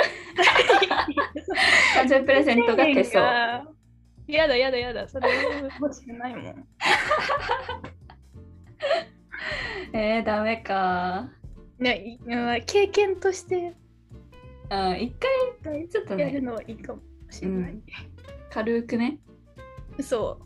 [2.08, 3.64] 生日プレゼントが手相
[4.28, 5.08] やだやだやだ。
[5.08, 5.30] それ
[5.80, 6.68] 欲しくないもん
[9.94, 11.30] えー、ダメか。
[11.80, 12.18] ね
[12.66, 13.76] 経験として。
[14.70, 15.16] うん一
[15.64, 16.24] 回ちょっとね。
[16.24, 17.78] やるのはいいかもしれない、
[18.50, 19.20] 軽くね。
[20.00, 20.40] そ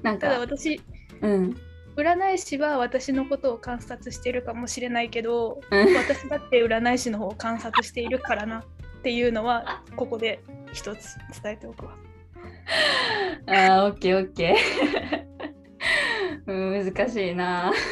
[0.00, 0.02] う。
[0.02, 0.80] なんかただ私
[1.20, 1.56] うん。
[1.96, 5.96] 占い師は私のことを観察してるかもしれないけどうん。
[5.96, 8.64] 私だって占い師の方を観察しているからなっ
[9.06, 11.92] っていうのはここで一つ伝えておくわ。
[13.46, 15.35] あー、オッケーオッケー。
[16.46, 17.72] うん難しいな。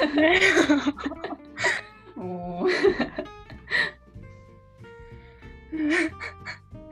[2.17, 2.69] もう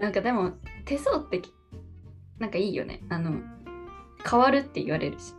[0.02, 0.52] なんかでも
[0.84, 1.54] 手相ってき
[2.38, 3.00] なんかいいよね。
[3.08, 3.40] あの
[4.28, 5.34] 変わるって言われるし。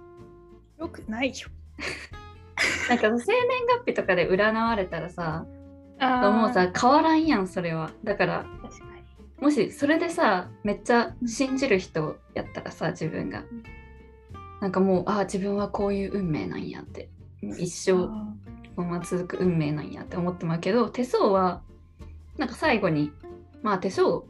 [0.80, 1.36] よくないよ。
[2.90, 3.46] なんか生年
[3.84, 5.46] 月日とかで占われたらさ、
[6.00, 7.92] あもうさ変わらんやんそれは。
[8.04, 8.46] だから。
[9.40, 13.64] もしそれでさめっちゃ信じる人やったらさ自分がん
[14.63, 17.10] なんかもうああ自分はこういう運命なんやって。
[17.41, 18.34] 一生あ
[18.78, 21.62] このまま続く運命なんやって思ってまうけど手相は
[22.38, 23.12] なんか最後に
[23.62, 24.23] まあ手相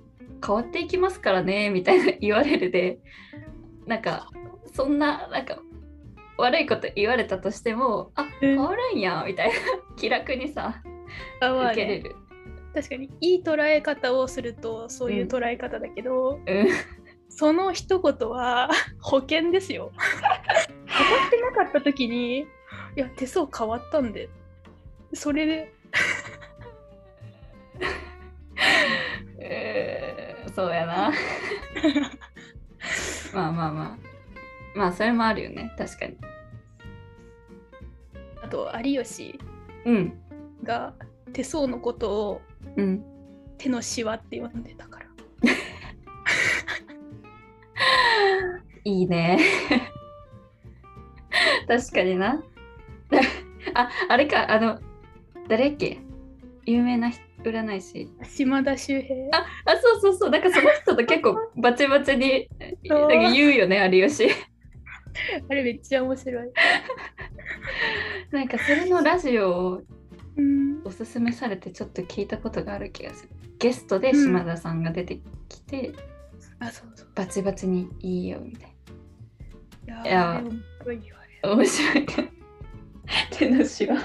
[0.44, 2.98] 変わっていきますからねみたいな 言われるで
[3.86, 4.32] なんか
[4.74, 5.60] そんななんか
[6.40, 8.30] 悪いこと言われたとしてもあうん。
[8.40, 9.54] 変わるんやみたいな
[9.98, 10.82] 気楽にさ
[11.42, 12.16] 受けれる。
[12.74, 16.68] 確かにいい捉え方をするとそういう捉え方だけど、うん
[17.36, 18.70] その一言は
[19.02, 19.92] 保険ですよ。
[20.86, 22.46] 変わってなかった時にい
[22.96, 24.30] や手相変わったんで
[25.14, 25.74] それで
[29.40, 31.12] えーそうやな。
[33.34, 33.98] まあまあまあ。
[34.76, 36.18] まあそれもあるよね、確かに。
[38.44, 39.40] あと有吉
[39.86, 40.20] うん。
[40.64, 40.94] が
[41.32, 42.42] 手相のことを
[42.78, 43.04] うん。
[43.58, 44.88] 手のしわって呼んでた
[48.86, 49.40] いいね。
[51.68, 52.44] 確かにな。
[53.74, 54.80] あ、あれか、あの、
[55.48, 56.00] 誰やっけ？
[56.66, 58.10] 有名な人占い師。
[58.24, 59.16] 島田秀平。
[59.38, 60.30] あ、あ、そうそうそう。
[60.30, 62.48] なんかその人と結構バチバチに
[62.86, 64.30] なんか言うよね、有吉。
[65.50, 66.52] あれめっちゃ面白い。
[68.32, 69.82] なんかそれのラジオを
[70.38, 70.82] うん。
[70.86, 73.30] おすすめされてちょっと聞いたことがある気がする。
[73.60, 75.94] ゲストで島田さんが出てきて、
[76.68, 77.08] あ、そうそう。
[77.16, 78.76] バチバチにいいよみたい
[79.86, 80.44] いやいや
[81.44, 82.06] 面白い。
[83.32, 83.98] 手のしわ。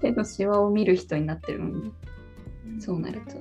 [0.00, 1.90] 手のしわを見る人になってるもんね。
[2.78, 3.40] そうなると。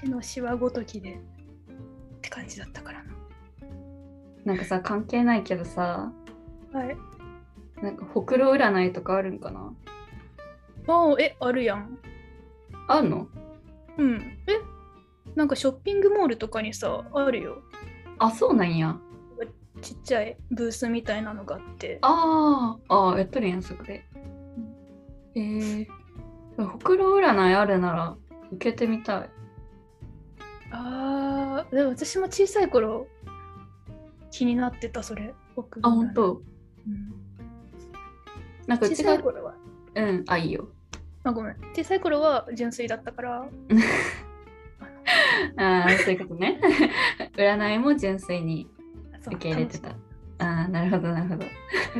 [0.00, 1.16] 手のしわごときでっ
[2.20, 3.12] て感じだったからな。
[4.44, 6.12] なんかさ、関係ないけどさ、
[6.72, 6.96] はい。
[7.82, 9.74] なんかほくろ占いとかあるんかな？
[10.86, 11.98] ああ、え、あるやん。
[12.86, 13.28] あんの？
[13.98, 14.38] うん。
[14.46, 14.52] え、
[15.38, 17.62] なんかショッピングモールとかにさ、あるよ。
[18.18, 18.98] あ、そうなんや。
[19.80, 22.00] ちっちゃいブースみたいなのがあって。
[22.02, 24.04] あーあー、やっとるやん、そこで。
[25.36, 25.86] えー、
[26.58, 28.16] ほくろ占いあるなら
[28.50, 29.30] 受けてみたい。
[30.72, 33.06] ああ、でも私も小さい頃
[34.32, 35.32] 気になってた、それ。
[35.54, 36.32] 僕あ、本当。
[36.34, 36.38] う
[36.90, 37.14] ん
[38.66, 39.54] なんかう小さい頃は。
[39.94, 40.68] うん、あ、いいよ。
[41.22, 41.56] あ、ごめん。
[41.76, 43.48] 小さい頃は純粋だったから。
[45.56, 46.60] ああ、そういうことね。
[47.36, 48.68] 占いも純粋に
[49.26, 49.90] 受け入れてた。
[49.90, 51.44] ああ、なるほど、なるほど。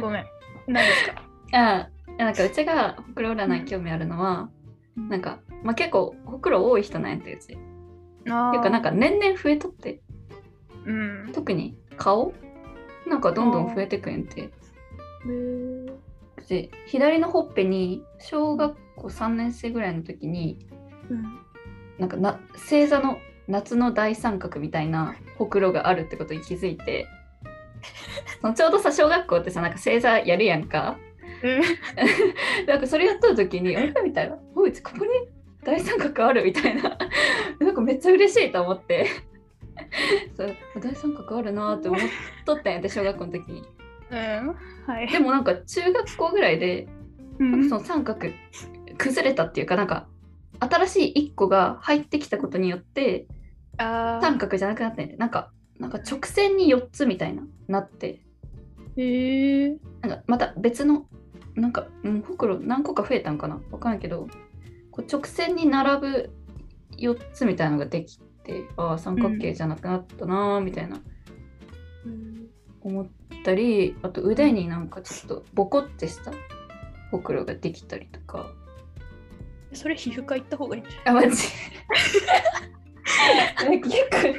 [0.01, 0.25] ごめん。
[0.67, 1.23] 何ですか？
[1.53, 1.89] あ
[2.19, 4.51] あ、なんかうちがほくろ占い興味あるのは、
[4.97, 7.57] なんか、まあ、結構ほくろ多い人なんやってうち。
[8.31, 10.01] あていうか、なんか年々増えとって、
[10.85, 11.31] うん。
[11.33, 12.33] 特に顔？
[13.07, 14.51] なんかどんどん増えてくんやんて。
[16.87, 20.67] 左のほっぺに小学校3年生ぐらいの時に、
[21.11, 21.39] うん
[21.99, 27.07] なんかな星座の夏の大三角みたいなほくろがあるってことに気づいて。
[28.41, 30.99] そのちょうどさ小学校ってさなんか星座やるやんか。
[32.67, 33.95] なんかそれやっとる時にあれ？
[34.03, 35.11] みたいな「おいうちここに
[35.63, 36.99] 大三角ある」みたいな。
[37.61, 39.07] なんかめっちゃ嬉しいと思って。
[40.37, 42.01] そう大三角あるなーって思っ
[42.45, 43.63] とったんやって小学校の時に。
[44.11, 44.57] うん。
[44.87, 45.09] はい。
[45.09, 46.89] でもなんか中学校ぐらいで
[47.39, 47.69] うん。
[47.69, 48.29] その三角
[48.97, 50.09] 崩れたっていうかなんか
[50.61, 53.27] 新しい1個が入ってきたことによって
[53.77, 55.17] あ三角じゃなくなってんね。
[55.17, 58.21] なんかなんか直線に4つみたいななって。
[58.97, 59.77] ーへえ。
[60.01, 61.07] なんかまた別の
[61.55, 63.61] なんか、うん、ほくろ何個か増えたんかな？
[63.71, 64.29] わかんないけど
[64.91, 66.31] こう直線に並ぶ
[66.99, 70.99] 4つみたいなのができてああ三角形じゃなくなったなーみたいな。
[72.81, 73.07] 思っ
[73.45, 76.33] たりあと腕になんかちょっとボコってした？
[77.11, 78.51] ほくろができたりとか
[79.73, 81.29] それ皮膚科行った方がいいんじあマジ。
[83.57, 84.35] なんか結構い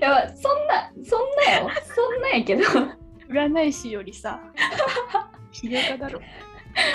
[0.00, 1.70] やそんなそんなよ。
[1.94, 2.62] そんなやけど。
[3.28, 4.38] 占い師よりさ、
[5.50, 6.20] 皮膚科だろ。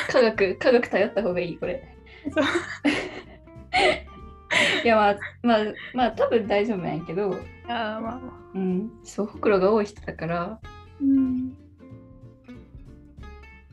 [0.09, 1.83] 科学科学頼った方がいいこれ。
[2.33, 2.43] そう。
[4.83, 5.59] いやまあまあ
[5.93, 7.35] まあ多分大丈夫なんやけど。
[7.67, 8.21] ああ、まあ。
[8.55, 8.91] うん。
[9.03, 10.59] そうほくろが多い人だから。
[11.01, 11.55] うん。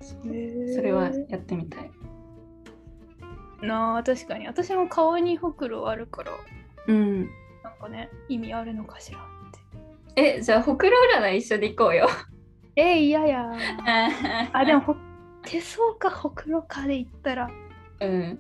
[0.01, 1.91] それはやってみたい
[3.63, 6.33] なあ確かに私も顔にほくろあるから
[6.89, 7.31] うん。
[7.63, 9.23] なんかね意味あるのかしらっ
[10.15, 12.09] てえ、じゃあ、ほくろ占い一緒で行こうよ。
[12.75, 13.53] えー、嫌や
[14.53, 14.81] あでも。
[14.81, 14.97] もほ
[15.43, 17.51] 手相かほくろかで言ったら
[18.01, 18.39] うん。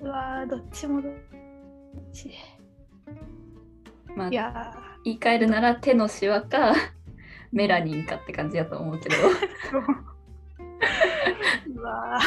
[0.00, 1.12] うわーどっちもどっ
[2.12, 2.30] ち
[4.14, 6.74] まあい、や言い換えるなら手のシワか、
[7.52, 9.14] メラニンかって感じだと思うけど。
[11.68, 12.18] ーうわ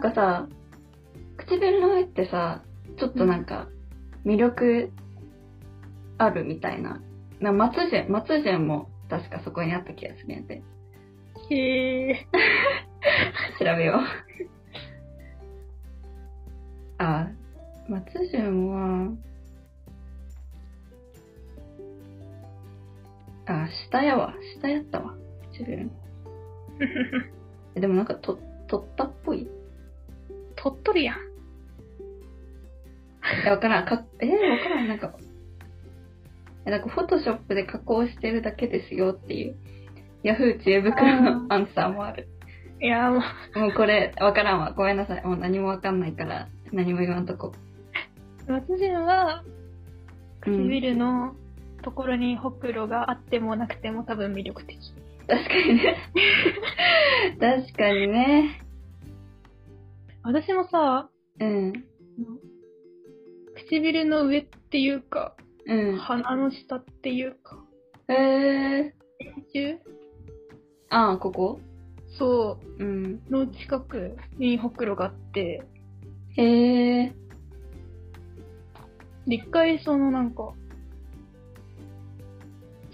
[0.00, 0.48] なんかさ、
[1.36, 2.62] 唇の上ってさ、
[2.98, 3.68] ちょっとなんか、
[4.24, 4.90] 魅力
[6.16, 7.02] あるみたいな。
[7.38, 10.62] な松潤、松潤も確かそこにあった気がするんやって。
[11.50, 12.26] へえ
[13.60, 14.00] 調べよう。
[16.96, 17.28] あ、
[17.86, 19.12] 松潤は、
[23.44, 24.34] あ、下やわ。
[24.56, 25.14] 下やったわ。
[25.52, 25.90] 唇
[27.76, 29.59] でもなんかと、取ったっぽい？
[30.62, 31.16] 取っとるやん
[33.46, 33.86] え、わからん。
[33.86, 34.88] かえー、わからん。
[34.88, 35.14] なんか、
[36.66, 39.56] え、なんか、フォトショップで加工してるだけですよっていう、
[40.22, 42.28] ヤフー知恵袋のアンサーもある。
[42.82, 43.20] いやも
[43.56, 44.72] うもうこれ、わからんわ。
[44.72, 45.24] ごめんなさい。
[45.24, 47.52] もう何もわかんないから、何も言わんとこ。
[48.48, 49.44] 松潤は
[50.46, 51.34] うん唇の
[51.82, 54.78] ところにほくろがあってもなくても多分魅力的。
[55.26, 55.96] 確かにね。
[57.38, 58.62] 確かにね。
[60.22, 61.08] 私もさ、
[61.40, 61.72] うん。
[63.54, 65.34] 唇の上っていうか、
[65.66, 65.96] うん。
[65.96, 67.64] 鼻の下っていうか、
[68.08, 68.94] へえ
[69.52, 69.78] 中ー。
[70.90, 71.60] ああ、ここ？
[72.18, 73.22] そうん。
[73.28, 75.62] う、の近くにほくろがあって、
[76.36, 77.12] へえ
[79.26, 80.52] で、一回そのなんか、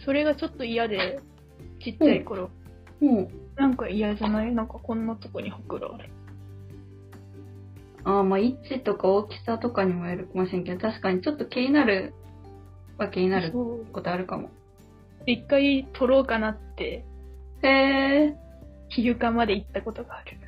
[0.05, 1.21] それがちょっと嫌で、
[1.83, 2.51] ちっちゃい頃、
[3.01, 4.55] う、なんか嫌じゃない？
[4.55, 6.11] なんかこんなとこにほくろある。
[8.07, 12.15] ああ、まあ、位置とか大きさとかにもよるかもしれんけど、確かにちょっと気になる
[12.99, 13.53] は気になる。
[13.53, 14.51] ことあるかも。
[15.27, 17.05] で一回取ろうかなって、
[17.63, 18.37] へえ
[18.89, 20.39] 皮膚科まで行ったことがある。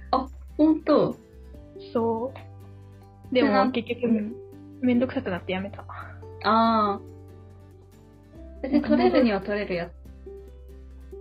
[0.57, 1.17] ほんと
[1.93, 2.33] そ
[3.31, 3.35] う。
[3.35, 4.35] でも結局、うん。
[4.81, 5.83] めんどくさくなってやめた。
[5.83, 5.85] あ
[6.45, 7.01] あ。
[8.63, 9.91] 別に取れるには取れるや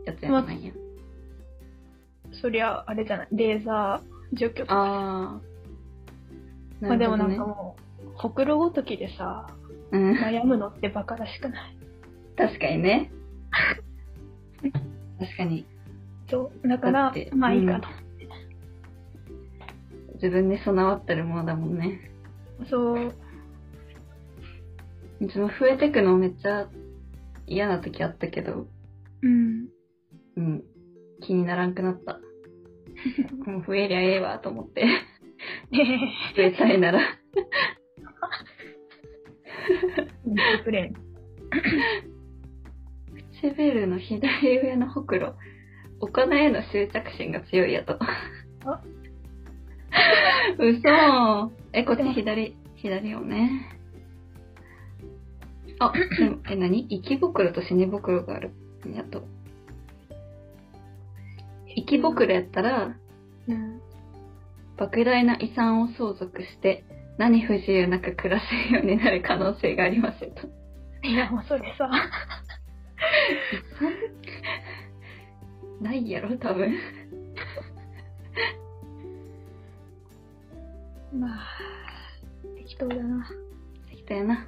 [0.06, 0.72] やつやないんや。
[2.32, 4.76] そりゃ、あれじゃない、レーザー除去とか。
[4.76, 5.47] ああ。
[6.82, 9.48] まあでもなんかもう、ほくろごときでさ。
[9.92, 10.12] うん。
[10.14, 11.78] 悩むのってバカらしくない？
[12.36, 13.12] 確かにね。
[15.20, 15.66] 確かに。
[16.30, 16.68] そう。
[16.68, 17.88] だからまあいいかと。
[20.16, 22.12] 自分に備わってるものだもんね。
[22.70, 23.14] そう。
[25.20, 26.68] いつも増えてくのめっちゃ
[27.48, 28.68] 嫌な時あったけど、
[29.24, 29.68] うん。
[30.36, 30.64] うん。
[31.22, 32.20] 気にならんくなった。
[33.50, 34.86] もう増えりゃええわと思って。
[36.36, 37.00] 増えたいなら。
[40.26, 40.94] 言ってくれん。
[43.42, 45.36] 唇の左上のほくろ。
[46.00, 47.98] お金への執着心が強いやと。
[48.02, 48.84] あ
[50.60, 53.74] 嘘え、こっち左、左よね。
[55.80, 56.88] あ、でも、え、何？
[56.88, 58.52] 生き袋と死に袋がある。
[58.94, 59.24] やっと。
[61.76, 62.96] 生き袋やったら、
[63.48, 63.82] うん。
[64.78, 66.86] 莫大な遺産を相続して、
[67.18, 70.48] 何不自由なく暮らせるようになる可能性がありますよと。
[71.08, 71.90] いや、もうそれさ、
[75.82, 76.76] ないやろ、多分。
[81.14, 81.40] まあ、
[82.58, 83.28] 適当だな。
[83.90, 84.48] 適当やな。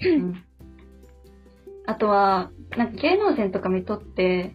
[0.00, 0.44] うん。
[1.86, 4.54] あとは、なんか芸能人とか見とって、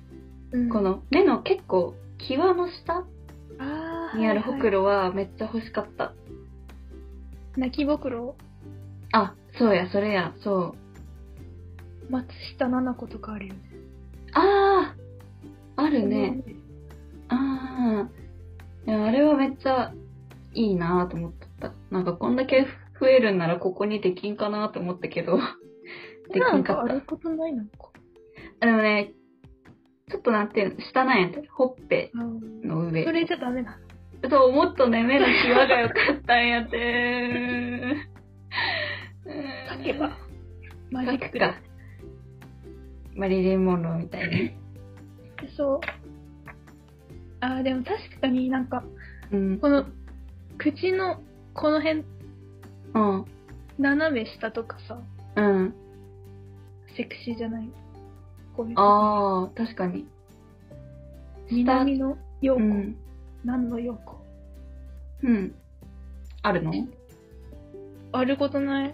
[0.51, 3.05] うんこ、の目の結構際の下あ
[4.17, 4.71] にあるほくろ。
[4.71, 6.13] ろはめっちゃ欲しかった。
[7.57, 8.35] 泣きぼくろ、
[9.11, 10.75] あ、そうや、それや、そ
[12.09, 12.11] う。
[12.11, 13.61] 松下奈々子とかあるよね。
[14.33, 14.95] あ
[15.75, 16.43] ああるね。。
[17.29, 18.09] ああ。
[18.87, 19.93] いや、あれはめっちゃ
[20.53, 21.73] いいなと思ってた。
[21.91, 22.65] なんかこんだけ
[22.99, 25.37] 増えるんならここにできんかなと思ったけど、
[26.33, 26.83] できなんんかった。
[26.87, 27.69] かあることないのか？
[28.61, 29.13] あでもね、
[30.09, 33.03] ちょっとなんていうの、下なんやって、ほっぺの上。
[33.05, 33.88] それじゃダメなの。
[34.27, 37.95] そう、もっとね、目の際が良かったんやて。
[39.77, 40.17] 書けば。
[40.91, 41.55] マジックか。
[43.15, 44.51] マリリン・モンローみたいに。
[45.55, 45.79] そう。
[47.41, 48.83] あー、でも確かになんか、
[49.31, 49.59] うん。
[49.59, 49.85] この、
[50.57, 51.21] 口の、
[51.53, 52.03] この辺、
[52.93, 53.25] うん。
[53.77, 54.99] 斜め下とかさ、
[55.35, 55.73] うん。
[56.97, 57.69] セクシーじゃない？
[58.75, 60.05] ああ、確かに。
[61.49, 62.97] 南の陽子、うん。
[63.43, 64.17] 何の陽子
[65.23, 65.55] うん。
[66.41, 66.73] あるの？
[68.11, 68.93] あることない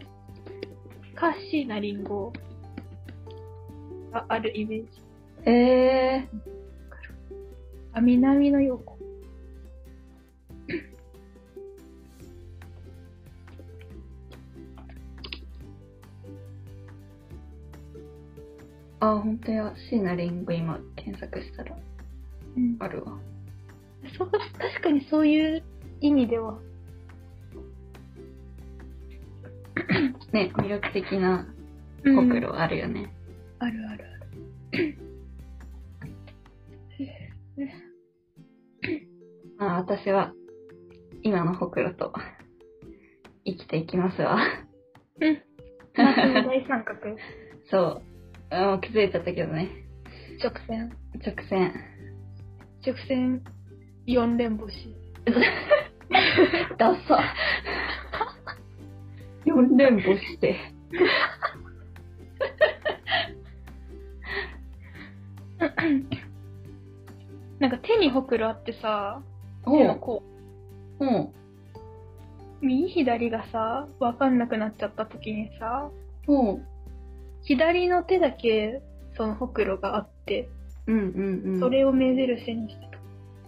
[1.15, 2.33] カッシーなリンゴ
[4.11, 4.89] があるイメージ。
[5.45, 6.29] ええ
[7.93, 8.97] あ、南の陽子。
[10.67, 10.81] ー。
[18.99, 19.73] あ、本当や。
[19.89, 21.77] 椎名林檎今検索したら
[22.57, 22.75] うん。
[22.79, 23.17] あるわ。
[24.17, 25.63] そう、確かにそういう
[26.01, 26.59] 意味では。
[30.31, 31.47] ね、魅力的な
[32.03, 33.11] うんほくろあるよね。
[33.59, 34.97] あるあるある。
[39.57, 40.33] まあ、私は
[41.23, 42.13] 今のほくろと
[43.45, 44.37] 生きていきますわ。
[45.21, 45.41] うん。
[45.95, 46.99] 大三角。
[47.71, 48.01] そう。
[48.49, 49.69] あもう気づいちゃったけどね。
[50.43, 50.95] 直線。
[51.25, 51.73] 直線。
[52.85, 53.41] 直線
[54.05, 54.95] 四連星。
[56.77, 57.33] ダッサ。
[59.45, 60.57] 四連星して。
[67.59, 69.21] なんか手にほくろあってさ、
[69.63, 69.87] 手。
[69.87, 69.95] の
[70.99, 71.05] う。
[71.05, 71.29] う、
[72.61, 75.89] 右左がさ、わかんなくなっちゃった時にさ、
[76.27, 76.61] ほう。
[77.43, 78.81] 左の手だけ
[79.15, 80.49] そのほくろがあって、
[80.87, 81.59] うんうんうん。
[81.59, 82.84] それを目印にしてた。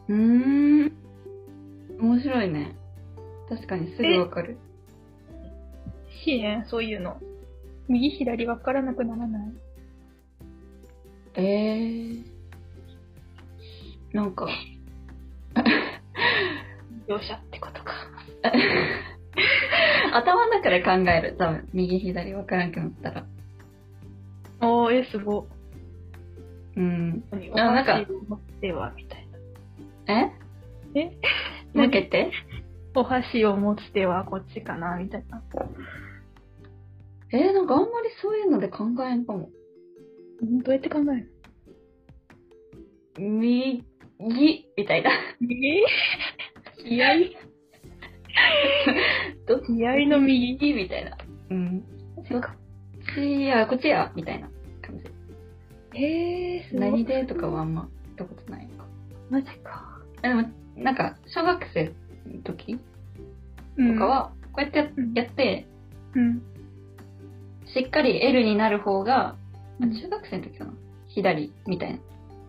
[0.09, 0.91] うーん。
[1.99, 2.75] 面白いね。
[3.49, 4.57] 確かにすぐわかる。
[6.23, 7.19] しいね、そういうの。
[7.87, 9.51] 右左わからなくならない？
[11.35, 12.23] えー。
[14.13, 14.47] なんか、
[17.07, 17.93] 描写ってことか。
[20.13, 21.35] 頭の中で考える。
[21.37, 23.25] 多分、右左わからんくなったら。
[24.61, 25.47] おー、え、すご。
[26.75, 27.23] うん。
[27.31, 27.99] おあなんか。
[30.07, 30.31] え？
[30.99, 31.05] え？
[31.73, 32.31] もう一回言って？
[32.95, 35.43] お箸を持つ手はこっちかな、みたいな。
[37.31, 39.49] えー、なんかあんまりそういうので考えんかも。
[40.43, 41.31] んどうやって考える？
[43.19, 43.83] 右、
[44.77, 45.11] みたいな。
[45.39, 45.83] 右？
[46.83, 47.07] 気合？
[49.47, 50.73] どっ気合の右？
[50.73, 51.17] みたいな。
[51.49, 51.81] うん。
[52.29, 52.41] どっ
[53.15, 54.49] ちや、こっちや、みたいな
[54.81, 55.05] 感じ。
[55.99, 56.81] へえー、すごい。
[56.91, 57.25] 何で？
[57.25, 58.85] とかはあんま言ったことないか。
[59.29, 59.96] マジか。
[60.27, 61.85] でも、なんか、小学生
[62.25, 62.79] の時う
[63.77, 64.77] とんか、は、こうやって
[65.15, 65.65] やって、
[66.15, 66.41] うん。
[67.65, 69.35] しっかり L になる方が、
[69.79, 70.73] うん中学生の時かな
[71.07, 71.99] 左みたいな。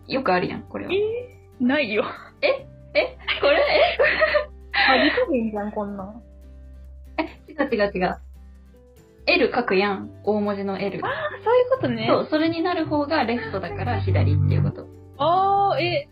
[0.07, 0.91] よくあるやん、これは。
[0.91, 2.03] えないよ。
[2.41, 2.65] え？
[3.39, 3.59] これ？
[4.71, 6.23] あ、理加減じゃん、こんなん。
[7.17, 7.23] え？
[7.47, 8.17] 違う違う違う。
[9.27, 10.09] L 書くやん。
[10.23, 10.99] 大文字の L。
[11.05, 11.09] あ、
[11.43, 12.07] そういうことね。
[12.09, 14.87] そう、それになる方がレフトだから左っていうこと。
[15.17, 16.09] あー、え、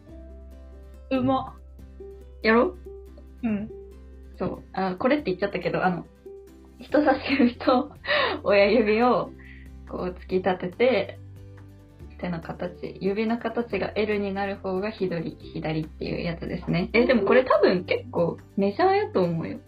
[1.09, 1.56] うま。
[2.43, 2.75] やろ
[3.43, 3.47] う？
[3.47, 3.69] ん。
[4.37, 4.63] そう。
[4.73, 6.05] あ、これって言っちゃったけど、あの、
[6.79, 7.91] 人差し指と
[8.43, 9.31] 親指を
[9.89, 11.19] こう突き立てて、
[12.19, 16.89] 手の形、指の形が L になる方が左、左っていうやつですね。
[16.93, 19.59] え、でもこれ多分結構メジャーやと思うよ。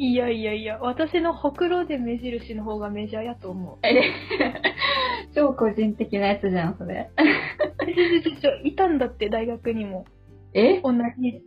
[0.00, 3.86] いやいやいや、私のほくろで目印の方がメジャーやと思う。
[3.86, 4.00] え、
[5.34, 7.10] 超個人的なやつじゃん、それ。
[8.40, 10.04] ちょいたんだって、大学にも。
[10.58, 10.80] え？
[10.82, 11.42] 同じ、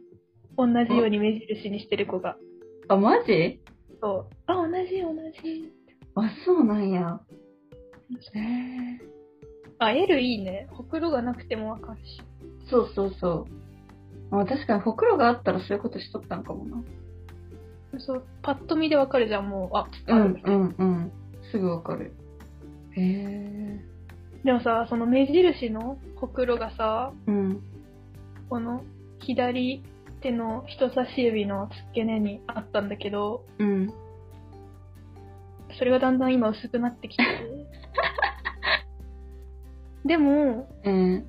[0.57, 2.38] 同じように目印にしてる子が。
[2.88, 3.62] あ、マジ？
[4.01, 4.36] そう。
[4.47, 5.72] あ、同じ、同じ。
[6.16, 7.20] あ、そうなんや。
[8.36, 8.99] えー、
[9.80, 10.68] あ、L いいね。
[10.72, 12.22] ほくろがなくてもわかるし。
[12.70, 13.47] そうそうそ
[14.32, 14.38] う。
[14.41, 16.82] あ確かにほくろがあったらそういうことしとったんかもな。
[17.99, 19.78] そう、パッと見でわかるじゃん、もう。
[19.78, 21.12] あ、あるうんうんうん。
[21.51, 22.14] すぐわかる。
[22.95, 23.86] へえ。
[24.43, 27.62] でもさ、その目印のほくろがさ、うん。
[28.49, 28.84] この
[29.22, 29.84] 左
[30.22, 33.93] 手の人差し指の付け根にあったんだけど、うん。
[35.78, 37.24] それがだんだん今薄くなってきて。
[40.05, 41.26] でも、うん。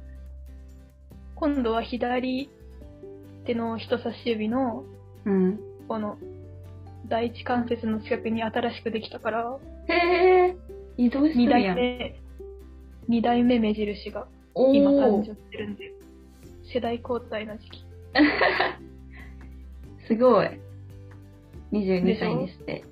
[1.36, 2.48] 今度は左
[3.44, 4.84] 手の人差し指の
[5.24, 5.60] うん。
[5.88, 6.16] この
[7.08, 10.56] 第一関節の近くに新しくできたから、へえ。
[10.96, 11.76] 移動して二るやん。
[11.76, 12.20] 代目、
[13.08, 15.34] 二代目目印がお今誕お生。
[15.34, 15.92] してるんで、
[16.72, 17.81] 世代交代の時期。
[20.06, 20.60] すごい。
[21.72, 22.84] 22歳にして。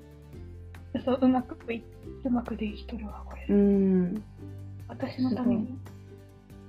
[1.05, 1.83] そう、うまくい、
[2.25, 3.45] うまくできとるわ、これ。
[3.49, 4.23] うん。
[4.87, 5.79] 私のために、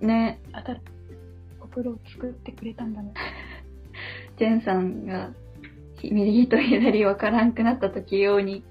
[0.00, 0.78] ね、あた、
[1.60, 3.14] お風呂を作ってくれたんだね。
[4.38, 5.32] ジェンさんが
[6.00, 8.64] ひ右と左わからんくなった時用に、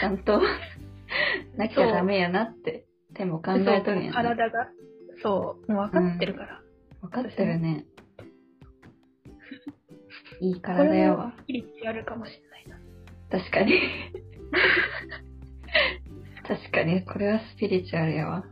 [0.00, 0.40] ちゃんと
[1.56, 4.36] なきゃダメやなって手も考えとるんやそうな。
[4.36, 4.68] 体が、
[5.22, 6.62] そう、もう分かってるから。
[7.02, 7.84] 分かってるね。
[10.42, 11.32] いいこ体やわ。
[11.44, 12.76] スピリチュアルかもしれないな。
[13.30, 13.80] 確かに。
[16.44, 18.44] 確かに、これはスピリチュアルやわ。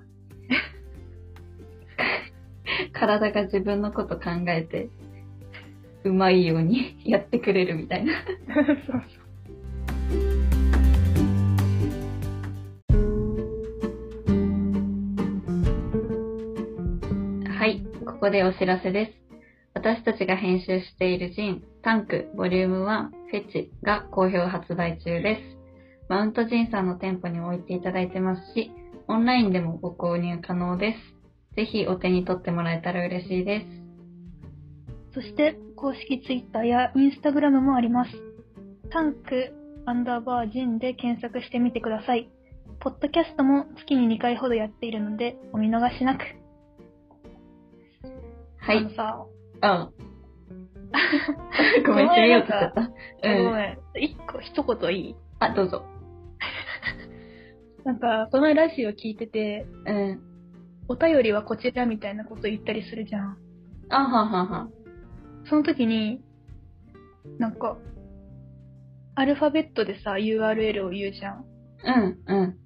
[2.92, 4.88] 体が自分のこと考えて、
[6.04, 8.12] うまいようにやってくれるみたいな。
[8.54, 9.00] そうそう。
[17.48, 19.12] はい、ここでお知らせです。
[19.74, 25.58] 私たちが編集しているジン、タンク、ボリューム1、フェチが好評発売中です。
[26.08, 28.70] マウントジンさんの店舗にも置いていただいてますし、
[29.08, 31.56] オンラインでもご購入可能です。
[31.56, 33.66] ぜひお手に取ってもらえたら嬉しいです。
[35.14, 38.10] そして、公式ツイッターやインスタグラムもあります。
[38.90, 39.52] タンク
[39.86, 42.28] アンダーバージンで検索してみてください。
[42.80, 46.24] ポッドキャストも月に2回ほどやっているので、お見逃しなく。
[48.58, 48.78] はい。
[48.78, 49.26] あのさ、
[49.62, 49.90] あ
[51.86, 52.80] ごめん、決めようとしちゃった。
[52.80, 53.44] うん。
[53.44, 53.78] ごめん。
[54.02, 55.16] 一個、一言いい？
[55.38, 55.84] あ、どうぞ。
[57.84, 60.20] なんか、このラジオ聞いてて、うん。
[60.88, 63.38] お便りはこちらみたいなこと言ったりするじゃん。
[63.88, 64.68] あははは。
[65.48, 66.20] その時に、
[67.38, 67.76] なんか、
[69.14, 71.44] アルファベットでさ、URL を言うじゃん。
[71.84, 72.56] うん、うん。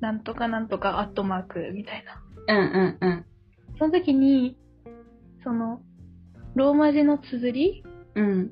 [0.00, 2.22] なんとかなんとかアットマークみたいな。
[2.46, 3.26] うん、うん、うん。
[3.78, 4.56] その時に、
[5.44, 5.80] その、
[6.54, 7.84] ローマ字の綴り？
[8.14, 8.50] うん。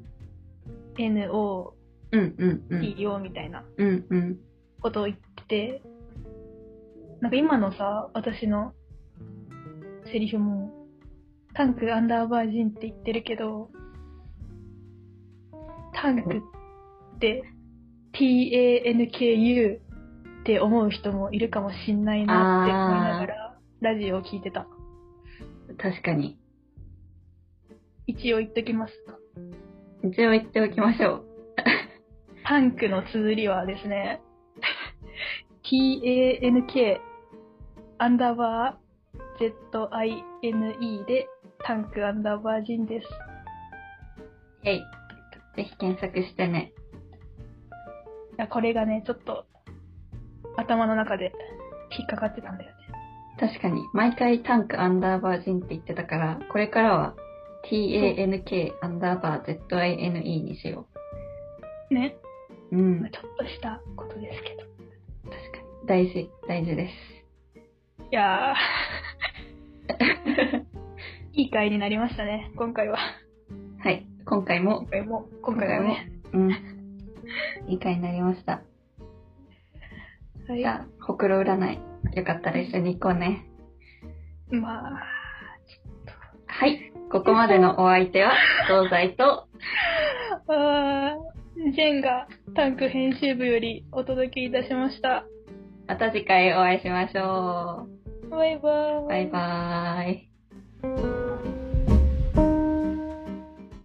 [0.99, 1.75] ?NO、
[2.13, 2.81] うん、うん、うん。
[2.81, 3.65] TO みたいな。
[4.81, 5.83] ことを言ってて、
[7.21, 8.75] なんか今のさ、私の
[10.13, 10.73] セリフも、
[11.55, 13.71] タンクアンダーバージンって言ってるけど、
[15.95, 17.45] タンクって
[18.13, 19.81] TANKU っ
[20.45, 24.67] て思う人もいるかもしんないなって思いながら、ラジオを聞いてた。
[25.79, 26.42] 確かに。
[28.13, 29.15] 一応言っときますと。
[30.07, 31.25] 一応言っておきましょう。
[32.45, 34.21] タンクの綴りはですね、
[35.63, 37.01] tank
[37.99, 39.53] アンダーバー
[40.43, 41.27] zine で
[41.65, 43.09] タンクアンダーバージンです。
[44.65, 44.81] えい。
[45.57, 46.73] ぜひ検索してね。
[48.33, 49.47] いや、これがね、ちょっと
[50.57, 51.33] 頭の中で
[51.99, 52.77] 引っかかってたんだよね。
[53.41, 57.15] 確かに、毎回タンクアンダーバージンって言ってたから、これからは
[57.71, 60.87] tank アンダーバー zine にしよ
[61.91, 62.17] ね。
[62.71, 62.77] う。
[62.77, 63.11] うんまあ。
[63.11, 64.63] ちょっとしたことですけど。
[65.31, 65.87] 確かに。
[65.87, 66.93] 大事、大事です。
[68.11, 68.57] いやー、
[71.35, 72.99] いい回になりましたね、今回は。
[73.83, 74.07] はい。
[74.25, 76.13] 今回も今、回も、今回もね。
[76.33, 76.51] うん。
[77.69, 78.63] いい回になりました。
[80.49, 80.67] はいじ。
[80.67, 81.79] ゃあ、ほくろ占い。
[82.17, 83.47] よかったら一緒に行こうね。
[84.51, 85.03] まあ、
[86.47, 86.92] はい。
[87.13, 88.33] ここまでのお相手は、
[88.67, 89.47] 東西と、
[90.49, 95.25] あージェンがタンク編集部よりお届けいたしました。
[95.87, 97.87] また次回お会いしましょ
[98.31, 99.09] バイバーう。
[99.09, 101.22] バイバーイ。